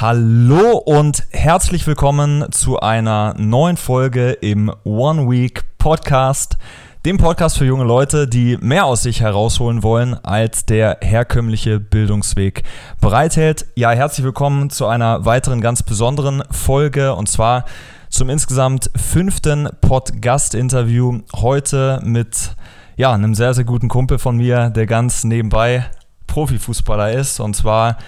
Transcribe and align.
Hallo 0.00 0.78
und 0.78 1.24
herzlich 1.30 1.86
willkommen 1.86 2.50
zu 2.52 2.80
einer 2.80 3.34
neuen 3.36 3.76
Folge 3.76 4.30
im 4.30 4.72
One 4.82 5.30
Week 5.30 5.62
Podcast, 5.76 6.56
dem 7.04 7.18
Podcast 7.18 7.58
für 7.58 7.66
junge 7.66 7.84
Leute, 7.84 8.26
die 8.26 8.56
mehr 8.62 8.86
aus 8.86 9.02
sich 9.02 9.20
herausholen 9.20 9.82
wollen, 9.82 10.14
als 10.14 10.64
der 10.64 10.96
herkömmliche 11.02 11.80
Bildungsweg 11.80 12.62
bereithält. 13.02 13.66
Ja, 13.74 13.90
herzlich 13.90 14.24
willkommen 14.24 14.70
zu 14.70 14.86
einer 14.86 15.26
weiteren 15.26 15.60
ganz 15.60 15.82
besonderen 15.82 16.44
Folge 16.50 17.14
und 17.14 17.28
zwar 17.28 17.66
zum 18.08 18.30
insgesamt 18.30 18.90
fünften 18.96 19.68
Pod-Gast-Interview 19.82 21.18
heute 21.36 22.00
mit 22.02 22.52
ja, 22.96 23.12
einem 23.12 23.34
sehr, 23.34 23.52
sehr 23.52 23.64
guten 23.64 23.88
Kumpel 23.88 24.18
von 24.18 24.38
mir, 24.38 24.70
der 24.70 24.86
ganz 24.86 25.24
nebenbei 25.24 25.84
Profifußballer 26.26 27.12
ist 27.12 27.38
und 27.38 27.54
zwar 27.54 27.98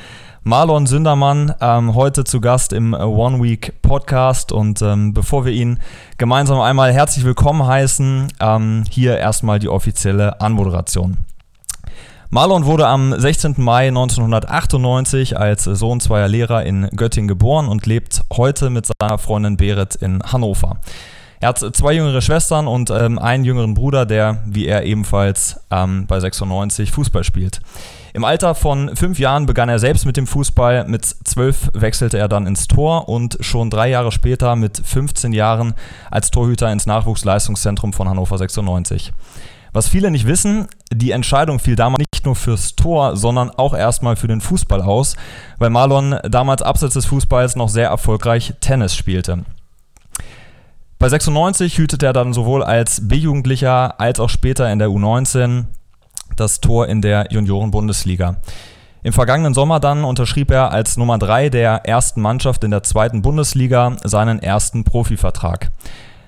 Marlon 0.45 0.87
Sündermann, 0.87 1.55
ähm, 1.61 1.95
heute 1.95 2.25
zu 2.25 2.41
Gast 2.41 2.73
im 2.73 2.95
äh, 2.95 2.97
One 2.97 3.41
Week 3.41 3.81
Podcast. 3.81 4.51
Und 4.51 4.83
ähm, 4.83 5.15
bevor 5.15 5.45
wir 5.45 5.53
ihn 5.53 5.79
gemeinsam 6.19 6.61
einmal 6.61 6.93
herzlich 6.93 7.25
willkommen 7.25 7.65
heißen, 7.65 8.27
ähm, 8.41 8.83
hier 8.91 9.19
erstmal 9.19 9.61
die 9.61 9.69
offizielle 9.69 10.41
Anmoderation. 10.41 11.19
Marlon 12.31 12.65
wurde 12.65 12.89
am 12.89 13.15
16. 13.17 13.55
Mai 13.59 13.87
1998 13.87 15.39
als 15.39 15.63
Sohn 15.63 16.01
zweier 16.01 16.27
Lehrer 16.27 16.65
in 16.65 16.89
Göttingen 16.97 17.29
geboren 17.29 17.69
und 17.69 17.87
lebt 17.87 18.23
heute 18.33 18.69
mit 18.69 18.87
seiner 18.87 19.19
Freundin 19.19 19.57
Berit 19.57 19.95
in 19.95 20.25
Hannover. 20.25 20.79
Er 21.39 21.51
hat 21.51 21.59
zwei 21.59 21.93
jüngere 21.93 22.21
Schwestern 22.21 22.67
und 22.67 22.91
ähm, 22.91 23.21
einen 23.21 23.45
jüngeren 23.45 23.75
Bruder, 23.75 24.07
der 24.07 24.43
wie 24.47 24.67
er 24.67 24.83
ebenfalls 24.83 25.61
ähm, 25.71 26.07
bei 26.09 26.19
96 26.19 26.91
Fußball 26.91 27.23
spielt. 27.23 27.61
Im 28.15 28.25
Alter 28.25 28.55
von 28.55 28.95
fünf 28.95 29.19
Jahren 29.19 29.47
begann 29.47 29.71
er 29.71 29.79
selbst 29.79 30.05
mit 30.05 30.19
dem 30.19 30.27
Fußball. 30.27 30.85
Mit 30.87 31.05
zwölf 31.05 31.71
wechselte 31.73 32.19
er 32.19 32.29
dann 32.29 32.47
ins 32.47 32.69
Tor 32.69 33.09
und 33.09 33.39
schon 33.41 33.71
drei 33.71 33.89
Jahre 33.89 34.13
später 34.13 34.55
mit 34.55 34.83
15 34.85 35.33
Jahren 35.33 35.73
als 36.11 36.31
Torhüter 36.31 36.71
ins 36.71 36.85
Nachwuchsleistungszentrum 36.85 37.95
von 37.95 38.09
Hannover 38.11 38.37
96. 38.37 39.15
Was 39.73 39.89
viele 39.89 40.11
nicht 40.11 40.27
wissen, 40.27 40.67
die 40.93 41.13
Entscheidung 41.13 41.59
fiel 41.59 41.77
damals 41.77 42.05
nicht 42.13 42.27
nur 42.27 42.37
fürs 42.37 42.77
Tor, 42.77 43.17
sondern 43.17 43.49
auch 43.49 43.73
erstmal 43.73 44.17
für 44.17 44.29
den 44.29 44.43
Fußball 44.43 44.83
aus, 44.83 45.17
weil 45.59 45.71
Marlon 45.71 46.19
damals 46.29 46.61
abseits 46.61 46.93
des 46.93 47.07
Fußballs 47.07 47.57
noch 47.57 47.71
sehr 47.71 47.89
erfolgreich 47.89 48.53
Tennis 48.61 48.95
spielte. 48.95 49.47
Bei 50.99 51.09
96 51.09 51.79
hütete 51.79 52.05
er 52.05 52.13
dann 52.13 52.35
sowohl 52.35 52.63
als 52.63 53.09
B-Jugendlicher 53.09 53.99
als 53.99 54.21
auch 54.21 54.29
später 54.29 54.71
in 54.71 54.79
der 54.79 54.89
U19 54.89 55.65
das 56.37 56.61
Tor 56.61 56.89
in 56.89 57.03
der 57.03 57.29
Junioren-Bundesliga. 57.31 58.37
Im 59.05 59.13
vergangenen 59.13 59.53
Sommer 59.53 59.81
dann 59.81 60.05
unterschrieb 60.05 60.51
er 60.51 60.71
als 60.71 60.97
Nummer 60.97 61.19
3 61.19 61.49
der 61.49 61.87
ersten 61.87 62.21
Mannschaft 62.21 62.63
in 62.63 62.71
der 62.71 62.85
zweiten 62.85 63.23
Bundesliga 63.23 63.97
seinen 64.05 64.41
ersten 64.41 64.85
Profivertrag. 64.85 65.71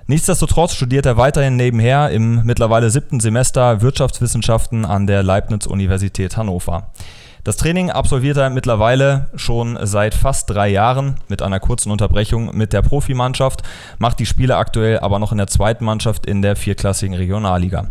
Nichtsdestotrotz 0.07 0.75
studiert 0.75 1.07
er 1.07 1.17
weiterhin 1.17 1.57
nebenher 1.57 2.11
im 2.11 2.45
mittlerweile 2.45 2.91
siebten 2.91 3.21
Semester 3.21 3.81
Wirtschaftswissenschaften 3.81 4.85
an 4.85 5.07
der 5.07 5.23
Leibniz-Universität 5.23 6.37
Hannover. 6.37 6.89
Das 7.45 7.57
Training 7.59 7.91
absolviert 7.91 8.39
er 8.39 8.51
mittlerweile 8.51 9.29
schon 9.37 9.79
seit 9.83 10.15
fast 10.15 10.51
drei 10.51 10.69
Jahren 10.69 11.17
mit 11.29 11.43
einer 11.43 11.61
kurzen 11.61 11.93
Unterbrechung 11.93 12.57
mit 12.57 12.73
der 12.73 12.83
Profimannschaft, 12.83 13.63
macht 13.99 14.19
die 14.19 14.27
Spiele 14.27 14.57
aktuell 14.57 14.99
aber 14.99 15.19
noch 15.19 15.31
in 15.31 15.39
der 15.39 15.47
zweiten 15.47 15.85
Mannschaft 15.85 16.27
in 16.27 16.43
der 16.43 16.57
vierklassigen 16.57 17.15
Regionalliga. 17.15 17.89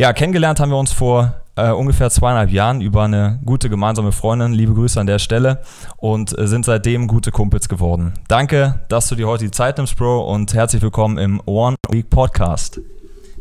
Ja, 0.00 0.14
kennengelernt 0.14 0.60
haben 0.60 0.70
wir 0.70 0.78
uns 0.78 0.94
vor 0.94 1.42
äh, 1.56 1.72
ungefähr 1.72 2.08
zweieinhalb 2.08 2.48
Jahren 2.48 2.80
über 2.80 3.02
eine 3.02 3.38
gute 3.44 3.68
gemeinsame 3.68 4.12
Freundin. 4.12 4.54
Liebe 4.54 4.72
Grüße 4.72 4.98
an 4.98 5.06
der 5.06 5.18
Stelle 5.18 5.60
und 5.98 6.38
äh, 6.38 6.46
sind 6.46 6.64
seitdem 6.64 7.06
gute 7.06 7.30
Kumpels 7.30 7.68
geworden. 7.68 8.14
Danke, 8.26 8.80
dass 8.88 9.10
du 9.10 9.14
dir 9.14 9.28
heute 9.28 9.44
die 9.44 9.50
Zeit 9.50 9.76
nimmst, 9.76 9.98
Bro, 9.98 10.22
und 10.32 10.54
herzlich 10.54 10.80
willkommen 10.80 11.18
im 11.18 11.42
One 11.44 11.76
Week 11.90 12.08
Podcast. 12.08 12.80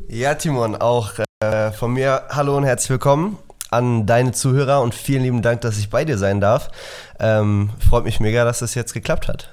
Ja, 0.09 0.35
Timon, 0.35 0.75
auch 0.75 1.11
äh, 1.41 1.71
von 1.71 1.93
mir 1.93 2.23
hallo 2.29 2.57
und 2.57 2.65
herzlich 2.65 2.89
willkommen 2.89 3.37
an 3.69 4.05
deine 4.05 4.33
Zuhörer 4.33 4.81
und 4.81 4.93
vielen 4.93 5.23
lieben 5.23 5.41
Dank, 5.41 5.61
dass 5.61 5.77
ich 5.77 5.89
bei 5.89 6.03
dir 6.03 6.17
sein 6.17 6.41
darf. 6.41 6.71
Ähm, 7.21 7.69
freut 7.79 8.03
mich 8.03 8.19
mega, 8.19 8.43
dass 8.43 8.59
das 8.59 8.75
jetzt 8.75 8.91
geklappt 8.91 9.29
hat. 9.29 9.49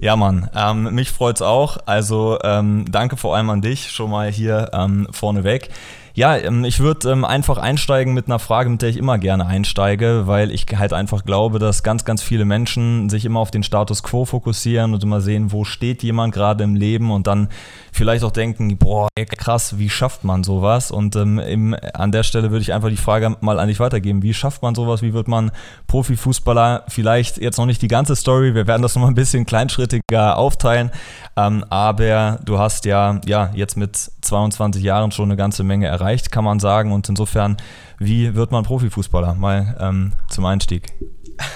Ja, 0.00 0.16
Mann, 0.16 0.50
ähm, 0.54 0.94
mich 0.94 1.10
freut's 1.10 1.40
auch. 1.40 1.78
Also 1.86 2.38
ähm, 2.42 2.84
danke 2.90 3.16
vor 3.16 3.36
allem 3.36 3.48
an 3.50 3.62
dich 3.62 3.90
schon 3.90 4.10
mal 4.10 4.30
hier 4.30 4.70
ähm, 4.72 5.08
vorneweg. 5.10 5.70
Ja, 6.16 6.36
ähm, 6.36 6.64
ich 6.64 6.78
würde 6.78 7.10
ähm, 7.10 7.24
einfach 7.24 7.58
einsteigen 7.58 8.14
mit 8.14 8.26
einer 8.26 8.38
Frage, 8.38 8.70
mit 8.70 8.82
der 8.82 8.88
ich 8.88 8.96
immer 8.96 9.18
gerne 9.18 9.46
einsteige, 9.46 10.28
weil 10.28 10.52
ich 10.52 10.66
halt 10.76 10.92
einfach 10.92 11.24
glaube, 11.24 11.58
dass 11.58 11.82
ganz, 11.82 12.04
ganz 12.04 12.22
viele 12.22 12.44
Menschen 12.44 13.10
sich 13.10 13.24
immer 13.24 13.40
auf 13.40 13.50
den 13.50 13.64
Status 13.64 14.04
quo 14.04 14.24
fokussieren 14.24 14.94
und 14.94 15.02
immer 15.02 15.20
sehen, 15.20 15.50
wo 15.50 15.64
steht 15.64 16.04
jemand 16.04 16.32
gerade 16.32 16.62
im 16.62 16.76
Leben 16.76 17.10
und 17.10 17.26
dann 17.26 17.48
vielleicht 17.90 18.22
auch 18.22 18.30
denken, 18.30 18.78
boah, 18.78 19.08
krass, 19.36 19.76
wie 19.76 19.90
schafft 19.90 20.22
man 20.22 20.44
sowas? 20.44 20.92
Und 20.92 21.16
ähm, 21.16 21.40
im, 21.40 21.76
an 21.94 22.12
der 22.12 22.22
Stelle 22.22 22.52
würde 22.52 22.62
ich 22.62 22.72
einfach 22.72 22.90
die 22.90 22.96
Frage 22.96 23.36
mal 23.40 23.58
an 23.58 23.66
dich 23.66 23.80
weitergeben. 23.80 24.22
Wie 24.22 24.34
schafft 24.34 24.62
man 24.62 24.76
sowas? 24.76 25.02
Wie 25.02 25.14
wird 25.14 25.26
man 25.26 25.50
Profifußballer? 25.88 26.84
Vielleicht 26.86 27.38
jetzt 27.38 27.58
noch 27.58 27.66
nicht 27.66 27.82
die 27.82 27.88
ganze 27.88 28.14
Story, 28.14 28.54
wir 28.54 28.68
werden 28.68 28.82
das 28.82 28.94
nochmal 28.94 29.10
ein 29.10 29.16
bisschen 29.16 29.46
kleinschrittiger 29.46 30.38
aufteilen, 30.38 30.92
ähm, 31.36 31.64
aber 31.70 32.38
du 32.44 32.60
hast 32.60 32.84
ja, 32.84 33.20
ja 33.26 33.50
jetzt 33.54 33.76
mit 33.76 33.96
22 33.96 34.80
Jahren 34.80 35.10
schon 35.10 35.24
eine 35.24 35.36
ganze 35.36 35.64
Menge 35.64 35.88
erreicht 35.88 36.03
erreicht, 36.04 36.30
kann 36.30 36.44
man 36.44 36.60
sagen. 36.60 36.92
Und 36.92 37.08
insofern, 37.08 37.56
wie 37.98 38.34
wird 38.34 38.52
man 38.52 38.64
Profifußballer? 38.64 39.34
Mal 39.34 39.76
ähm, 39.80 40.12
zum 40.28 40.44
Einstieg. 40.44 40.92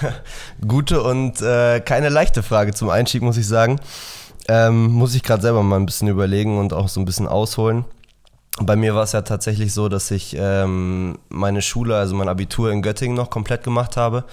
Gute 0.67 1.01
und 1.03 1.41
äh, 1.41 1.79
keine 1.79 2.09
leichte 2.09 2.43
Frage 2.43 2.73
zum 2.73 2.89
Einstieg, 2.89 3.21
muss 3.21 3.37
ich 3.37 3.47
sagen. 3.47 3.79
Ähm, 4.47 4.87
muss 4.87 5.13
ich 5.13 5.21
gerade 5.21 5.43
selber 5.43 5.61
mal 5.61 5.75
ein 5.75 5.85
bisschen 5.85 6.07
überlegen 6.07 6.57
und 6.57 6.73
auch 6.73 6.89
so 6.89 6.99
ein 6.99 7.05
bisschen 7.05 7.27
ausholen. 7.27 7.85
Bei 8.61 8.75
mir 8.75 8.95
war 8.95 9.03
es 9.03 9.11
ja 9.11 9.21
tatsächlich 9.21 9.73
so, 9.73 9.87
dass 9.87 10.11
ich 10.11 10.35
ähm, 10.37 11.19
meine 11.29 11.61
Schule, 11.61 11.95
also 11.95 12.15
mein 12.15 12.27
Abitur 12.27 12.71
in 12.71 12.81
Göttingen 12.81 13.15
noch 13.15 13.29
komplett 13.29 13.63
gemacht 13.63 13.95
habe 13.95 14.25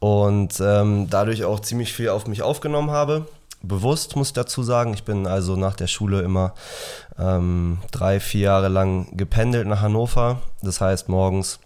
und 0.00 0.60
ähm, 0.60 1.08
dadurch 1.10 1.44
auch 1.44 1.60
ziemlich 1.60 1.92
viel 1.92 2.08
auf 2.08 2.26
mich 2.26 2.42
aufgenommen 2.42 2.90
habe 2.90 3.26
bewusst, 3.66 4.16
muss 4.16 4.28
ich 4.28 4.32
dazu 4.34 4.62
sagen. 4.62 4.94
Ich 4.94 5.04
bin 5.04 5.26
also 5.26 5.56
nach 5.56 5.76
der 5.76 5.86
Schule 5.86 6.22
immer 6.22 6.54
ähm, 7.18 7.78
drei, 7.90 8.20
vier 8.20 8.42
Jahre 8.42 8.68
lang 8.68 9.16
gependelt 9.16 9.66
nach 9.66 9.80
Hannover. 9.80 10.40
Das 10.62 10.80
heißt, 10.80 11.08
morgens 11.08 11.58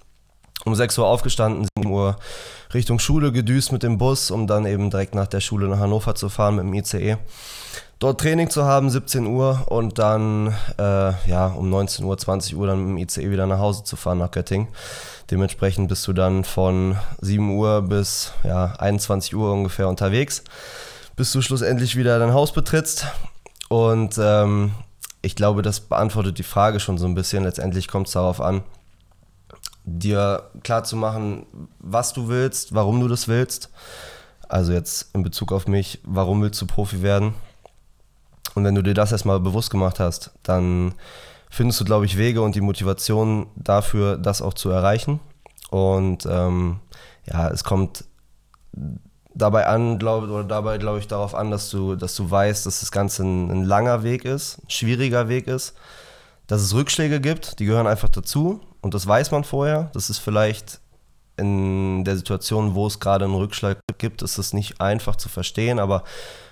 um 0.64 0.74
6 0.74 0.98
Uhr 0.98 1.06
aufgestanden, 1.06 1.68
7 1.76 1.90
Uhr 1.90 2.16
Richtung 2.74 2.98
Schule 2.98 3.32
gedüst 3.32 3.72
mit 3.72 3.82
dem 3.82 3.98
Bus, 3.98 4.30
um 4.30 4.46
dann 4.46 4.66
eben 4.66 4.90
direkt 4.90 5.14
nach 5.14 5.26
der 5.26 5.40
Schule 5.40 5.68
nach 5.68 5.78
Hannover 5.78 6.14
zu 6.14 6.28
fahren 6.28 6.56
mit 6.56 6.64
dem 6.64 6.74
ICE. 6.74 7.16
Dort 7.98 8.20
Training 8.20 8.48
zu 8.48 8.64
haben, 8.64 8.90
17 8.90 9.26
Uhr 9.26 9.66
und 9.68 9.98
dann 9.98 10.54
äh, 10.78 11.12
ja, 11.28 11.48
um 11.48 11.68
19 11.68 12.04
Uhr, 12.04 12.16
20 12.16 12.54
Uhr 12.56 12.68
dann 12.68 12.78
mit 12.78 12.88
dem 12.88 12.98
ICE 12.98 13.30
wieder 13.30 13.46
nach 13.46 13.58
Hause 13.58 13.82
zu 13.82 13.96
fahren 13.96 14.18
nach 14.18 14.30
Göttingen. 14.30 14.68
Dementsprechend 15.30 15.88
bist 15.88 16.06
du 16.06 16.12
dann 16.12 16.44
von 16.44 16.96
7 17.20 17.56
Uhr 17.56 17.82
bis 17.82 18.32
ja, 18.44 18.74
21 18.78 19.34
Uhr 19.34 19.52
ungefähr 19.52 19.88
unterwegs 19.88 20.44
bis 21.18 21.32
du 21.32 21.42
schlussendlich 21.42 21.96
wieder 21.96 22.20
dein 22.20 22.32
Haus 22.32 22.52
betrittst. 22.52 23.06
Und 23.68 24.16
ähm, 24.18 24.70
ich 25.20 25.34
glaube, 25.34 25.62
das 25.62 25.80
beantwortet 25.80 26.38
die 26.38 26.44
Frage 26.44 26.78
schon 26.78 26.96
so 26.96 27.06
ein 27.06 27.16
bisschen. 27.16 27.42
Letztendlich 27.42 27.88
kommt 27.88 28.06
es 28.06 28.12
darauf 28.12 28.40
an, 28.40 28.62
dir 29.84 30.48
klar 30.62 30.84
zu 30.84 30.94
machen, 30.94 31.44
was 31.80 32.12
du 32.12 32.28
willst, 32.28 32.72
warum 32.72 33.00
du 33.00 33.08
das 33.08 33.26
willst. 33.26 33.68
Also 34.48 34.72
jetzt 34.72 35.12
in 35.12 35.24
Bezug 35.24 35.50
auf 35.50 35.66
mich, 35.66 35.98
warum 36.04 36.40
willst 36.40 36.62
du 36.62 36.66
Profi 36.66 37.02
werden? 37.02 37.34
Und 38.54 38.62
wenn 38.64 38.76
du 38.76 38.82
dir 38.82 38.94
das 38.94 39.10
erstmal 39.10 39.40
bewusst 39.40 39.70
gemacht 39.70 39.98
hast, 39.98 40.30
dann 40.44 40.94
findest 41.50 41.80
du, 41.80 41.84
glaube 41.84 42.06
ich, 42.06 42.16
Wege 42.16 42.42
und 42.42 42.54
die 42.54 42.60
Motivation 42.60 43.48
dafür, 43.56 44.18
das 44.18 44.40
auch 44.40 44.54
zu 44.54 44.70
erreichen. 44.70 45.18
Und 45.70 46.26
ähm, 46.26 46.78
ja, 47.26 47.48
es 47.48 47.64
kommt 47.64 48.04
dabei 49.34 49.66
an, 49.66 49.98
glaube 49.98 50.28
oder 50.28 50.44
dabei 50.44 50.78
glaube 50.78 50.98
ich 50.98 51.06
darauf 51.06 51.34
an, 51.34 51.50
dass 51.50 51.70
du, 51.70 51.96
dass 51.96 52.14
du 52.14 52.30
weißt, 52.30 52.66
dass 52.66 52.80
das 52.80 52.90
Ganze 52.90 53.22
ein, 53.22 53.50
ein, 53.50 53.64
langer 53.64 54.02
Weg 54.02 54.24
ist, 54.24 54.58
ein 54.58 54.70
schwieriger 54.70 55.28
Weg 55.28 55.46
ist, 55.46 55.74
dass 56.46 56.62
es 56.62 56.74
Rückschläge 56.74 57.20
gibt, 57.20 57.58
die 57.58 57.66
gehören 57.66 57.86
einfach 57.86 58.08
dazu 58.08 58.60
und 58.80 58.94
das 58.94 59.06
weiß 59.06 59.30
man 59.30 59.44
vorher. 59.44 59.90
Das 59.92 60.10
ist 60.10 60.18
vielleicht 60.18 60.80
in 61.36 62.04
der 62.04 62.16
Situation, 62.16 62.74
wo 62.74 62.86
es 62.86 63.00
gerade 63.00 63.24
einen 63.24 63.34
Rückschlag 63.34 63.78
gibt, 63.98 64.22
ist 64.22 64.38
es 64.38 64.52
nicht 64.52 64.80
einfach 64.80 65.16
zu 65.16 65.28
verstehen, 65.28 65.78
aber 65.78 66.02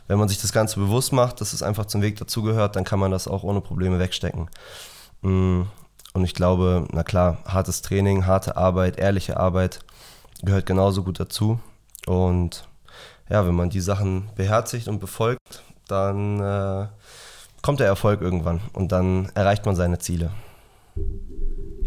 wenn 0.06 0.18
man 0.18 0.28
sich 0.28 0.40
das 0.40 0.52
Ganze 0.52 0.78
bewusst 0.78 1.12
macht, 1.12 1.40
dass 1.40 1.52
es 1.52 1.62
einfach 1.62 1.86
zum 1.86 2.02
Weg 2.02 2.16
dazugehört, 2.16 2.76
dann 2.76 2.84
kann 2.84 3.00
man 3.00 3.10
das 3.10 3.26
auch 3.26 3.42
ohne 3.42 3.60
Probleme 3.60 3.98
wegstecken. 3.98 4.48
Mm, 5.22 5.62
und 6.12 6.24
ich 6.24 6.34
glaube, 6.34 6.86
na 6.92 7.02
klar, 7.02 7.38
hartes 7.44 7.82
Training, 7.82 8.26
harte 8.26 8.56
Arbeit, 8.56 8.98
ehrliche 8.98 9.36
Arbeit 9.36 9.80
gehört 10.42 10.66
genauso 10.66 11.02
gut 11.02 11.18
dazu. 11.18 11.58
Und 12.06 12.66
ja, 13.28 13.46
wenn 13.46 13.54
man 13.54 13.70
die 13.70 13.80
Sachen 13.80 14.30
beherzigt 14.36 14.88
und 14.88 15.00
befolgt, 15.00 15.62
dann 15.88 16.40
äh, 16.40 16.86
kommt 17.62 17.80
der 17.80 17.86
Erfolg 17.86 18.20
irgendwann 18.20 18.60
und 18.72 18.92
dann 18.92 19.28
erreicht 19.34 19.66
man 19.66 19.76
seine 19.76 19.98
Ziele. 19.98 20.30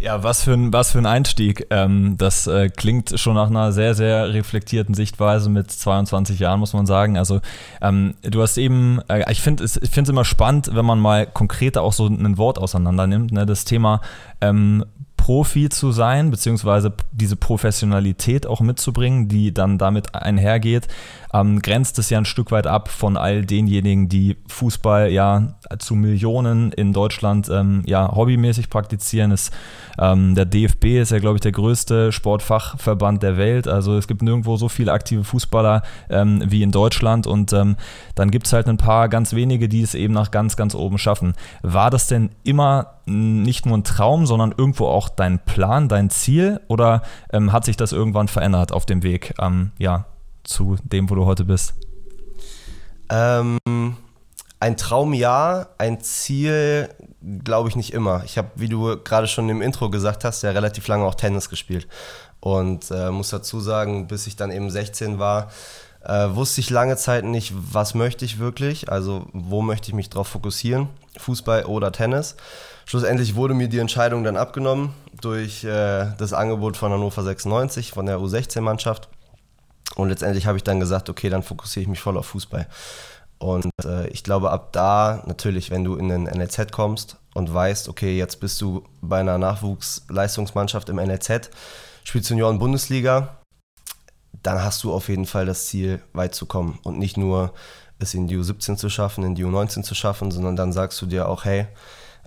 Ja, 0.01 0.23
was 0.23 0.43
für 0.43 0.53
ein, 0.53 0.71
was 0.71 0.91
für 0.91 0.99
ein 0.99 1.05
Einstieg. 1.05 1.67
Ähm, 1.71 2.15
das 2.17 2.47
äh, 2.47 2.69
klingt 2.69 3.19
schon 3.19 3.35
nach 3.35 3.49
einer 3.49 3.73
sehr, 3.73 3.95
sehr 3.95 4.33
reflektierten 4.33 4.95
Sichtweise 4.95 5.49
mit 5.49 5.69
22 5.69 6.39
Jahren, 6.39 6.61
muss 6.61 6.71
man 6.71 6.85
sagen. 6.85 7.17
Also 7.17 7.41
ähm, 7.81 8.15
du 8.21 8.41
hast 8.41 8.57
eben, 8.57 9.01
äh, 9.09 9.29
ich 9.29 9.41
finde 9.41 9.65
es 9.65 9.75
ich 9.75 9.97
immer 9.97 10.23
spannend, 10.23 10.69
wenn 10.73 10.85
man 10.85 10.99
mal 10.99 11.27
konkreter 11.27 11.81
auch 11.81 11.91
so 11.91 12.07
ein 12.07 12.37
Wort 12.37 12.59
auseinander 12.59 13.07
nimmt. 13.07 13.33
Ne? 13.33 13.45
Das 13.45 13.65
Thema 13.65 13.99
ähm, 14.39 14.85
Profi 15.19 15.67
zu 15.67 15.91
sein, 15.91 16.31
beziehungsweise 16.31 16.93
diese 17.11 17.35
Professionalität 17.35 18.47
auch 18.47 18.61
mitzubringen, 18.61 19.27
die 19.27 19.53
dann 19.53 19.77
damit 19.77 20.15
einhergeht, 20.15 20.87
ähm, 21.33 21.61
grenzt 21.61 21.99
es 21.99 22.09
ja 22.09 22.17
ein 22.17 22.25
Stück 22.25 22.51
weit 22.51 22.65
ab 22.65 22.87
von 22.87 23.17
all 23.17 23.45
denjenigen, 23.45 24.07
die 24.07 24.37
Fußball 24.47 25.11
ja 25.11 25.55
zu 25.77 25.95
Millionen 25.95 26.71
in 26.71 26.93
Deutschland 26.93 27.49
ähm, 27.49 27.83
ja 27.85 28.15
hobbymäßig 28.15 28.69
praktizieren. 28.69 29.31
Es, 29.31 29.51
ähm, 29.99 30.35
der 30.35 30.45
DFB 30.45 30.85
ist 31.01 31.11
ja, 31.11 31.19
glaube 31.19 31.35
ich, 31.35 31.41
der 31.41 31.51
größte 31.51 32.13
Sportfachverband 32.13 33.21
der 33.21 33.35
Welt. 33.37 33.67
Also 33.67 33.97
es 33.97 34.07
gibt 34.07 34.21
nirgendwo 34.21 34.55
so 34.55 34.69
viele 34.69 34.93
aktive 34.93 35.25
Fußballer 35.25 35.83
ähm, 36.09 36.41
wie 36.47 36.63
in 36.63 36.71
Deutschland 36.71 37.27
und 37.27 37.51
ähm, 37.51 37.75
dann 38.15 38.31
gibt 38.31 38.47
es 38.47 38.53
halt 38.53 38.67
ein 38.69 38.77
paar 38.77 39.09
ganz 39.09 39.33
wenige, 39.33 39.67
die 39.67 39.81
es 39.81 39.95
eben 39.95 40.13
nach 40.13 40.31
ganz, 40.31 40.55
ganz 40.55 40.75
oben 40.75 40.97
schaffen. 40.97 41.33
War 41.61 41.89
das 41.89 42.07
denn 42.07 42.29
immer 42.43 42.99
nicht 43.09 43.65
nur 43.65 43.77
ein 43.77 43.83
Traum, 43.83 44.25
sondern 44.25 44.53
irgendwo 44.55 44.85
auch 44.87 45.08
dein 45.15 45.39
Plan, 45.39 45.89
dein 45.89 46.09
Ziel? 46.09 46.59
Oder 46.67 47.01
ähm, 47.31 47.51
hat 47.51 47.65
sich 47.65 47.77
das 47.77 47.91
irgendwann 47.91 48.27
verändert 48.27 48.71
auf 48.71 48.85
dem 48.85 49.03
Weg 49.03 49.33
ähm, 49.39 49.71
ja, 49.77 50.05
zu 50.43 50.77
dem, 50.83 51.09
wo 51.09 51.15
du 51.15 51.25
heute 51.25 51.45
bist? 51.45 51.73
Ähm, 53.09 53.57
ein 54.59 54.77
Traum 54.77 55.13
ja, 55.13 55.67
ein 55.77 56.01
Ziel 56.01 56.89
glaube 57.43 57.69
ich 57.69 57.75
nicht 57.75 57.93
immer. 57.93 58.23
Ich 58.25 58.37
habe, 58.37 58.49
wie 58.55 58.69
du 58.69 58.97
gerade 59.03 59.27
schon 59.27 59.49
im 59.49 59.61
Intro 59.61 59.89
gesagt 59.89 60.23
hast, 60.23 60.41
ja 60.41 60.51
relativ 60.51 60.87
lange 60.87 61.05
auch 61.05 61.15
Tennis 61.15 61.49
gespielt. 61.49 61.87
Und 62.39 62.89
äh, 62.91 63.11
muss 63.11 63.29
dazu 63.29 63.59
sagen, 63.59 64.07
bis 64.07 64.27
ich 64.27 64.35
dann 64.35 64.51
eben 64.51 64.69
16 64.69 65.19
war, 65.19 65.49
äh, 66.03 66.29
wusste 66.29 66.61
ich 66.61 66.69
lange 66.69 66.95
Zeit 66.95 67.25
nicht, 67.25 67.53
was 67.55 67.93
möchte 67.93 68.23
ich 68.23 68.39
wirklich, 68.39 68.89
also 68.89 69.25
wo 69.33 69.61
möchte 69.61 69.89
ich 69.89 69.93
mich 69.93 70.09
drauf 70.09 70.27
fokussieren, 70.27 70.87
Fußball 71.17 71.65
oder 71.65 71.91
Tennis. 71.91 72.37
Schlussendlich 72.89 73.35
wurde 73.35 73.53
mir 73.53 73.67
die 73.67 73.77
Entscheidung 73.77 74.23
dann 74.23 74.35
abgenommen 74.35 74.95
durch 75.21 75.63
äh, 75.63 76.07
das 76.17 76.33
Angebot 76.33 76.75
von 76.75 76.91
Hannover 76.91 77.21
96, 77.21 77.91
von 77.91 78.07
der 78.07 78.17
U16-Mannschaft. 78.17 79.09
Und 79.93 80.09
letztendlich 80.09 80.47
habe 80.47 80.57
ich 80.57 80.63
dann 80.63 80.79
gesagt, 80.79 81.07
okay, 81.07 81.29
dann 81.29 81.43
fokussiere 81.43 81.83
ich 81.83 81.87
mich 81.87 81.99
voll 81.99 82.17
auf 82.17 82.25
Fußball. 82.25 82.67
Und 83.37 83.69
äh, 83.85 84.07
ich 84.07 84.23
glaube, 84.23 84.49
ab 84.49 84.69
da, 84.71 85.21
natürlich, 85.27 85.69
wenn 85.69 85.83
du 85.83 85.97
in 85.97 86.09
den 86.09 86.23
NLZ 86.23 86.71
kommst 86.71 87.17
und 87.35 87.53
weißt, 87.53 87.89
okay, 87.89 88.17
jetzt 88.17 88.39
bist 88.39 88.59
du 88.59 88.83
bei 89.01 89.19
einer 89.19 89.37
Nachwuchsleistungsmannschaft 89.37 90.89
im 90.89 90.95
NLZ, 90.95 91.51
spielst 92.03 92.31
Junioren-Bundesliga, 92.31 93.37
dann 94.41 94.63
hast 94.63 94.83
du 94.83 94.95
auf 94.95 95.09
jeden 95.09 95.27
Fall 95.27 95.45
das 95.45 95.67
Ziel, 95.67 96.01
weit 96.13 96.33
zu 96.33 96.47
kommen. 96.47 96.79
Und 96.81 96.97
nicht 96.97 97.17
nur 97.17 97.53
es 97.99 98.15
in 98.15 98.25
die 98.25 98.37
U17 98.37 98.77
zu 98.77 98.89
schaffen, 98.89 99.23
in 99.23 99.35
die 99.35 99.45
U19 99.45 99.83
zu 99.83 99.93
schaffen, 99.93 100.31
sondern 100.31 100.55
dann 100.55 100.73
sagst 100.73 100.99
du 101.03 101.05
dir 101.05 101.29
auch, 101.29 101.45
hey, 101.45 101.67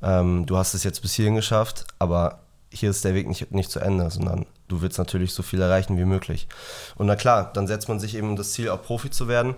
ähm, 0.02 0.46
du 0.46 0.56
hast 0.56 0.74
es 0.74 0.84
jetzt 0.84 1.02
bis 1.02 1.14
hierhin 1.14 1.34
geschafft, 1.34 1.86
aber 1.98 2.40
hier 2.70 2.90
ist 2.90 3.04
der 3.04 3.14
Weg 3.14 3.28
nicht, 3.28 3.52
nicht 3.52 3.70
zu 3.70 3.80
Ende, 3.80 4.10
sondern 4.10 4.46
du 4.68 4.80
willst 4.80 4.98
natürlich 4.98 5.34
so 5.34 5.42
viel 5.42 5.60
erreichen 5.60 5.98
wie 5.98 6.04
möglich. 6.04 6.48
Und 6.96 7.06
na 7.06 7.16
klar, 7.16 7.50
dann 7.52 7.66
setzt 7.66 7.88
man 7.88 8.00
sich 8.00 8.16
eben 8.16 8.34
das 8.36 8.52
Ziel, 8.52 8.70
auch 8.70 8.82
Profi 8.82 9.10
zu 9.10 9.28
werden. 9.28 9.54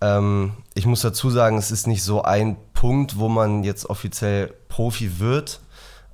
Ähm, 0.00 0.52
ich 0.74 0.86
muss 0.86 1.00
dazu 1.00 1.30
sagen, 1.30 1.56
es 1.58 1.70
ist 1.70 1.86
nicht 1.86 2.02
so 2.02 2.22
ein 2.22 2.56
Punkt, 2.74 3.18
wo 3.18 3.28
man 3.28 3.62
jetzt 3.62 3.88
offiziell 3.88 4.52
Profi 4.68 5.20
wird. 5.20 5.60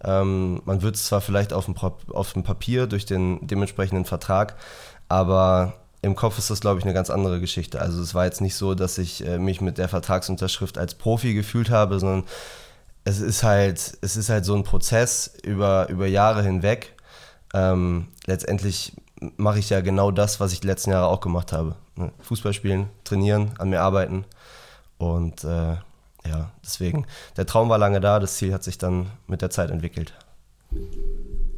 Ähm, 0.05 0.61
man 0.64 0.82
wird 0.82 0.96
es 0.96 1.06
zwar 1.06 1.20
vielleicht 1.20 1.52
auf 1.52 1.64
dem, 1.64 1.76
auf 1.76 2.32
dem 2.35 2.43
Papier 2.43 2.87
durch 2.87 3.06
den 3.06 3.46
dementsprechenden 3.46 4.05
Vertrag, 4.05 4.56
aber 5.08 5.75
im 6.02 6.17
Kopf 6.17 6.37
ist 6.37 6.50
das, 6.50 6.61
glaube 6.61 6.81
ich, 6.81 6.85
eine 6.85 6.94
ganz 6.94 7.11
andere 7.11 7.40
Geschichte. 7.40 7.81
Also 7.81 8.02
es 8.02 8.14
war 8.14 8.25
jetzt 8.25 8.40
nicht 8.40 8.56
so, 8.56 8.75
dass 8.75 8.99
ich 8.99 9.25
äh, 9.25 9.38
mich 9.38 9.61
mit 9.61 9.78
der 9.78 9.88
Vertragsunterschrift 9.88 10.76
als 10.76 10.94
Profi 10.94 11.32
gefühlt 11.32 11.70
habe, 11.70 12.00
sondern 12.00 12.25
es 13.04 13.20
ist 13.20 13.43
halt, 13.43 13.99
es 14.00 14.16
ist 14.16 14.28
halt 14.28 14.44
so 14.44 14.54
ein 14.54 14.64
Prozess 14.64 15.34
über, 15.43 15.88
über 15.88 16.06
Jahre 16.06 16.43
hinweg. 16.43 16.94
Ähm, 17.54 18.08
letztendlich 18.26 18.94
mache 19.37 19.58
ich 19.58 19.70
ja 19.70 19.81
genau 19.81 20.10
das, 20.10 20.40
was 20.40 20.52
ich 20.52 20.60
die 20.60 20.66
letzten 20.66 20.90
Jahre 20.90 21.06
auch 21.06 21.20
gemacht 21.20 21.52
habe. 21.52 21.76
Ne? 21.96 22.12
Fußball 22.20 22.52
spielen, 22.52 22.88
trainieren, 23.04 23.52
an 23.58 23.70
mir 23.70 23.81
arbeiten. 23.81 24.25
Und 24.99 25.44
äh, 25.44 25.76
ja, 26.25 26.52
deswegen, 26.64 27.06
der 27.37 27.46
Traum 27.46 27.69
war 27.69 27.78
lange 27.78 28.00
da, 28.00 28.20
das 28.20 28.37
Ziel 28.37 28.52
hat 28.52 28.62
sich 28.62 28.78
dann 28.78 29.10
mit 29.26 29.43
der 29.43 29.50
Zeit 29.50 29.70
entwickelt. 29.70 30.14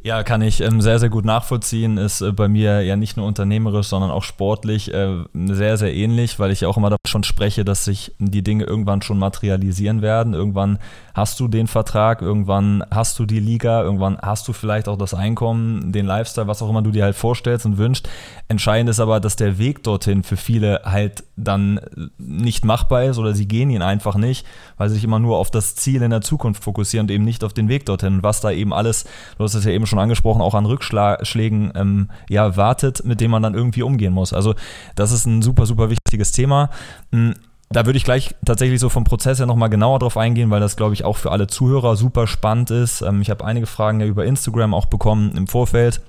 Ja, 0.05 0.21
kann 0.21 0.43
ich 0.43 0.61
ähm, 0.61 0.81
sehr, 0.81 0.99
sehr 0.99 1.09
gut 1.09 1.25
nachvollziehen. 1.25 1.97
Ist 1.97 2.21
äh, 2.21 2.31
bei 2.31 2.47
mir 2.47 2.83
ja 2.83 2.95
nicht 2.95 3.17
nur 3.17 3.25
unternehmerisch, 3.25 3.87
sondern 3.87 4.11
auch 4.11 4.21
sportlich 4.21 4.93
äh, 4.93 5.23
sehr, 5.33 5.77
sehr 5.77 5.95
ähnlich, 5.95 6.37
weil 6.37 6.51
ich 6.51 6.61
ja 6.61 6.67
auch 6.67 6.77
immer 6.77 6.91
davon 6.91 7.23
spreche, 7.23 7.65
dass 7.65 7.85
sich 7.85 8.13
die 8.19 8.43
Dinge 8.43 8.65
irgendwann 8.65 9.01
schon 9.01 9.17
materialisieren 9.17 10.03
werden. 10.03 10.35
Irgendwann 10.35 10.77
hast 11.15 11.39
du 11.39 11.47
den 11.47 11.65
Vertrag, 11.65 12.21
irgendwann 12.21 12.83
hast 12.91 13.17
du 13.17 13.25
die 13.25 13.39
Liga, 13.39 13.81
irgendwann 13.81 14.19
hast 14.21 14.47
du 14.47 14.53
vielleicht 14.53 14.87
auch 14.89 14.97
das 14.97 15.15
Einkommen, 15.15 15.91
den 15.91 16.05
Lifestyle, 16.05 16.45
was 16.45 16.61
auch 16.61 16.69
immer 16.69 16.83
du 16.83 16.91
dir 16.91 17.03
halt 17.03 17.15
vorstellst 17.15 17.65
und 17.65 17.79
wünschst. 17.79 18.07
Entscheidend 18.47 18.91
ist 18.91 18.99
aber, 18.99 19.19
dass 19.19 19.37
der 19.37 19.57
Weg 19.57 19.81
dorthin 19.83 20.21
für 20.21 20.37
viele 20.37 20.81
halt 20.85 21.23
dann 21.35 21.79
nicht 22.19 22.63
machbar 22.63 23.05
ist 23.05 23.17
oder 23.17 23.33
sie 23.33 23.47
gehen 23.47 23.69
ihn 23.69 23.81
einfach 23.81 24.15
nicht, 24.15 24.45
weil 24.77 24.89
sie 24.89 24.95
sich 24.95 25.03
immer 25.03 25.19
nur 25.19 25.37
auf 25.37 25.49
das 25.49 25.75
Ziel 25.75 26.01
in 26.01 26.11
der 26.11 26.21
Zukunft 26.21 26.63
fokussieren 26.63 27.05
und 27.05 27.11
eben 27.11 27.23
nicht 27.23 27.43
auf 27.43 27.53
den 27.53 27.69
Weg 27.69 27.85
dorthin. 27.85 28.21
Was 28.21 28.41
da 28.41 28.51
eben 28.51 28.73
alles, 28.73 29.05
du 29.37 29.45
hast 29.45 29.55
es 29.55 29.65
ja 29.65 29.71
eben 29.71 29.87
schon 29.87 29.94
angesprochen, 29.99 30.41
auch 30.41 30.53
an 30.53 30.65
Rückschlägen 30.65 31.71
ähm, 31.75 32.09
ja, 32.29 32.57
wartet, 32.57 33.03
mit 33.05 33.21
dem 33.21 33.31
man 33.31 33.43
dann 33.43 33.53
irgendwie 33.53 33.83
umgehen 33.83 34.13
muss. 34.13 34.33
Also 34.33 34.55
das 34.95 35.11
ist 35.11 35.25
ein 35.25 35.41
super, 35.41 35.65
super 35.65 35.89
wichtiges 35.89 36.31
Thema. 36.31 36.69
Hm, 37.11 37.33
da 37.69 37.85
würde 37.85 37.97
ich 37.97 38.03
gleich 38.03 38.35
tatsächlich 38.45 38.79
so 38.79 38.89
vom 38.89 39.03
Prozess 39.03 39.39
her 39.39 39.45
nochmal 39.45 39.69
genauer 39.69 39.99
drauf 39.99 40.17
eingehen, 40.17 40.51
weil 40.51 40.59
das, 40.59 40.77
glaube 40.77 40.93
ich, 40.93 41.03
auch 41.03 41.17
für 41.17 41.31
alle 41.31 41.47
Zuhörer 41.47 41.95
super 41.95 42.27
spannend 42.27 42.71
ist. 42.71 43.01
Ähm, 43.01 43.21
ich 43.21 43.29
habe 43.29 43.43
einige 43.43 43.65
Fragen 43.65 43.99
ja 43.99 44.05
über 44.05 44.25
Instagram 44.25 44.73
auch 44.73 44.85
bekommen 44.85 45.35
im 45.35 45.47
Vorfeld 45.47 46.01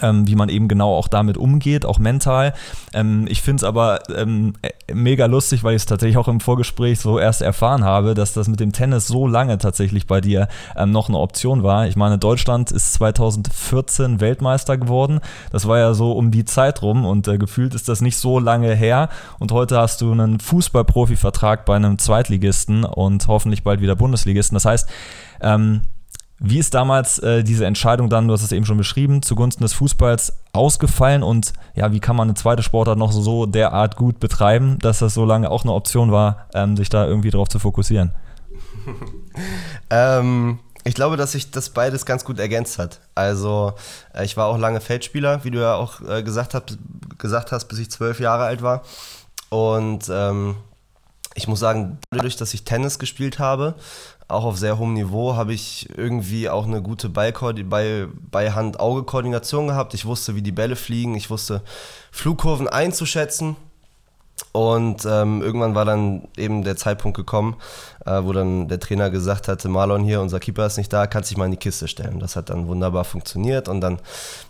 ähm, 0.00 0.26
wie 0.26 0.36
man 0.36 0.48
eben 0.48 0.68
genau 0.68 0.96
auch 0.96 1.08
damit 1.08 1.36
umgeht, 1.36 1.84
auch 1.84 1.98
mental. 1.98 2.54
Ähm, 2.94 3.26
ich 3.28 3.42
finde 3.42 3.60
es 3.60 3.64
aber 3.64 4.00
ähm, 4.14 4.54
mega 4.92 5.26
lustig, 5.26 5.64
weil 5.64 5.74
ich 5.74 5.82
es 5.82 5.86
tatsächlich 5.86 6.16
auch 6.16 6.28
im 6.28 6.40
Vorgespräch 6.40 7.00
so 7.00 7.18
erst 7.18 7.42
erfahren 7.42 7.84
habe, 7.84 8.14
dass 8.14 8.32
das 8.32 8.48
mit 8.48 8.60
dem 8.60 8.72
Tennis 8.72 9.06
so 9.06 9.26
lange 9.26 9.58
tatsächlich 9.58 10.06
bei 10.06 10.20
dir 10.20 10.48
ähm, 10.76 10.90
noch 10.90 11.08
eine 11.08 11.18
Option 11.18 11.62
war. 11.62 11.86
Ich 11.86 11.96
meine, 11.96 12.18
Deutschland 12.18 12.70
ist 12.70 12.94
2014 12.94 14.20
Weltmeister 14.20 14.78
geworden. 14.78 15.20
Das 15.50 15.68
war 15.68 15.78
ja 15.78 15.94
so 15.94 16.12
um 16.12 16.30
die 16.30 16.44
Zeit 16.44 16.82
rum 16.82 17.04
und 17.04 17.28
äh, 17.28 17.38
gefühlt 17.38 17.74
ist 17.74 17.88
das 17.88 18.00
nicht 18.00 18.16
so 18.16 18.38
lange 18.38 18.74
her. 18.74 19.08
Und 19.38 19.52
heute 19.52 19.78
hast 19.78 20.00
du 20.00 20.12
einen 20.12 20.40
Fußballprofi-Vertrag 20.40 21.64
bei 21.64 21.76
einem 21.76 21.98
Zweitligisten 21.98 22.84
und 22.84 23.26
hoffentlich 23.28 23.62
bald 23.62 23.80
wieder 23.80 23.96
Bundesligisten. 23.96 24.54
Das 24.56 24.64
heißt, 24.64 24.88
ähm, 25.40 25.82
wie 26.44 26.58
ist 26.58 26.74
damals 26.74 27.20
äh, 27.20 27.44
diese 27.44 27.66
Entscheidung 27.66 28.10
dann, 28.10 28.26
du 28.26 28.34
hast 28.34 28.42
es 28.42 28.50
eben 28.50 28.66
schon 28.66 28.76
beschrieben, 28.76 29.22
zugunsten 29.22 29.62
des 29.62 29.72
Fußballs 29.74 30.38
ausgefallen 30.52 31.22
und 31.22 31.52
ja, 31.74 31.92
wie 31.92 32.00
kann 32.00 32.16
man 32.16 32.28
eine 32.28 32.34
zweite 32.34 32.64
Sportart 32.64 32.98
noch 32.98 33.12
so 33.12 33.46
derart 33.46 33.96
gut 33.96 34.18
betreiben, 34.18 34.78
dass 34.80 34.98
das 34.98 35.14
so 35.14 35.24
lange 35.24 35.50
auch 35.50 35.62
eine 35.62 35.72
Option 35.72 36.10
war, 36.10 36.48
ähm, 36.52 36.76
sich 36.76 36.88
da 36.88 37.06
irgendwie 37.06 37.30
drauf 37.30 37.48
zu 37.48 37.60
fokussieren? 37.60 38.12
ähm, 39.90 40.58
ich 40.82 40.94
glaube, 40.94 41.16
dass 41.16 41.32
sich 41.32 41.52
das 41.52 41.70
beides 41.70 42.06
ganz 42.06 42.24
gut 42.24 42.40
ergänzt 42.40 42.78
hat. 42.78 42.98
Also 43.14 43.74
äh, 44.12 44.24
ich 44.24 44.36
war 44.36 44.46
auch 44.46 44.58
lange 44.58 44.80
Feldspieler, 44.80 45.44
wie 45.44 45.52
du 45.52 45.60
ja 45.60 45.74
auch 45.76 46.00
äh, 46.00 46.24
gesagt, 46.24 46.54
hast, 46.54 46.76
gesagt 47.18 47.52
hast, 47.52 47.66
bis 47.66 47.78
ich 47.78 47.90
zwölf 47.90 48.18
Jahre 48.18 48.44
alt 48.44 48.62
war. 48.62 48.82
Und 49.48 50.10
ähm, 50.10 50.56
ich 51.34 51.46
muss 51.46 51.60
sagen, 51.60 51.98
dadurch, 52.10 52.36
dass 52.36 52.52
ich 52.52 52.64
Tennis 52.64 52.98
gespielt 52.98 53.38
habe, 53.38 53.74
auch 54.32 54.44
auf 54.44 54.58
sehr 54.58 54.78
hohem 54.78 54.94
Niveau, 54.94 55.36
habe 55.36 55.52
ich 55.52 55.88
irgendwie 55.96 56.48
auch 56.48 56.66
eine 56.66 56.82
gute 56.82 57.08
Beihand-Auge-Koordination 57.08 59.68
gehabt. 59.68 59.94
Ich 59.94 60.06
wusste, 60.06 60.34
wie 60.34 60.42
die 60.42 60.50
Bälle 60.52 60.74
fliegen, 60.76 61.14
ich 61.14 61.30
wusste 61.30 61.62
Flugkurven 62.10 62.68
einzuschätzen. 62.68 63.56
Und 64.50 65.06
ähm, 65.06 65.42
irgendwann 65.42 65.74
war 65.74 65.84
dann 65.84 66.28
eben 66.36 66.64
der 66.64 66.76
Zeitpunkt 66.76 67.16
gekommen, 67.16 67.56
äh, 68.04 68.22
wo 68.22 68.32
dann 68.32 68.68
der 68.68 68.80
Trainer 68.80 69.10
gesagt 69.10 69.48
hatte, 69.48 69.68
Marlon 69.68 70.04
hier, 70.04 70.20
unser 70.20 70.40
Keeper 70.40 70.66
ist 70.66 70.76
nicht 70.76 70.92
da, 70.92 71.06
kannst 71.06 71.30
dich 71.30 71.38
mal 71.38 71.46
in 71.46 71.52
die 71.52 71.56
Kiste 71.56 71.88
stellen. 71.88 72.18
Das 72.18 72.36
hat 72.36 72.50
dann 72.50 72.66
wunderbar 72.66 73.04
funktioniert 73.04 73.68
und 73.68 73.80
dann, 73.80 73.98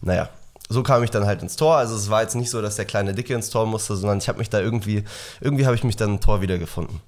naja, 0.01 0.29
so 0.69 0.83
kam 0.83 1.05
ich 1.05 1.11
dann 1.11 1.27
halt 1.27 1.43
ins 1.43 1.57
Tor. 1.57 1.77
Also 1.77 1.95
es 1.95 2.11
war 2.11 2.23
jetzt 2.23 2.35
nicht 2.35 2.51
so, 2.51 2.62
dass 2.62 2.77
der 2.77 2.85
kleine 2.85 3.15
Dicke 3.15 3.35
ins 3.35 3.51
Tor 3.51 3.67
musste, 3.67 3.97
sondern 3.97 4.19
ich 4.19 4.29
habe 4.29 4.39
mich 4.39 4.51
da 4.51 4.61
irgendwie, 4.61 5.05
irgendwie 5.41 5.67
habe 5.67 5.77
ich 5.77 5.85
mich 5.85 5.97
dann 5.97 6.15
im 6.15 6.21
Tor 6.21 6.41
wiedergefunden. 6.41 7.01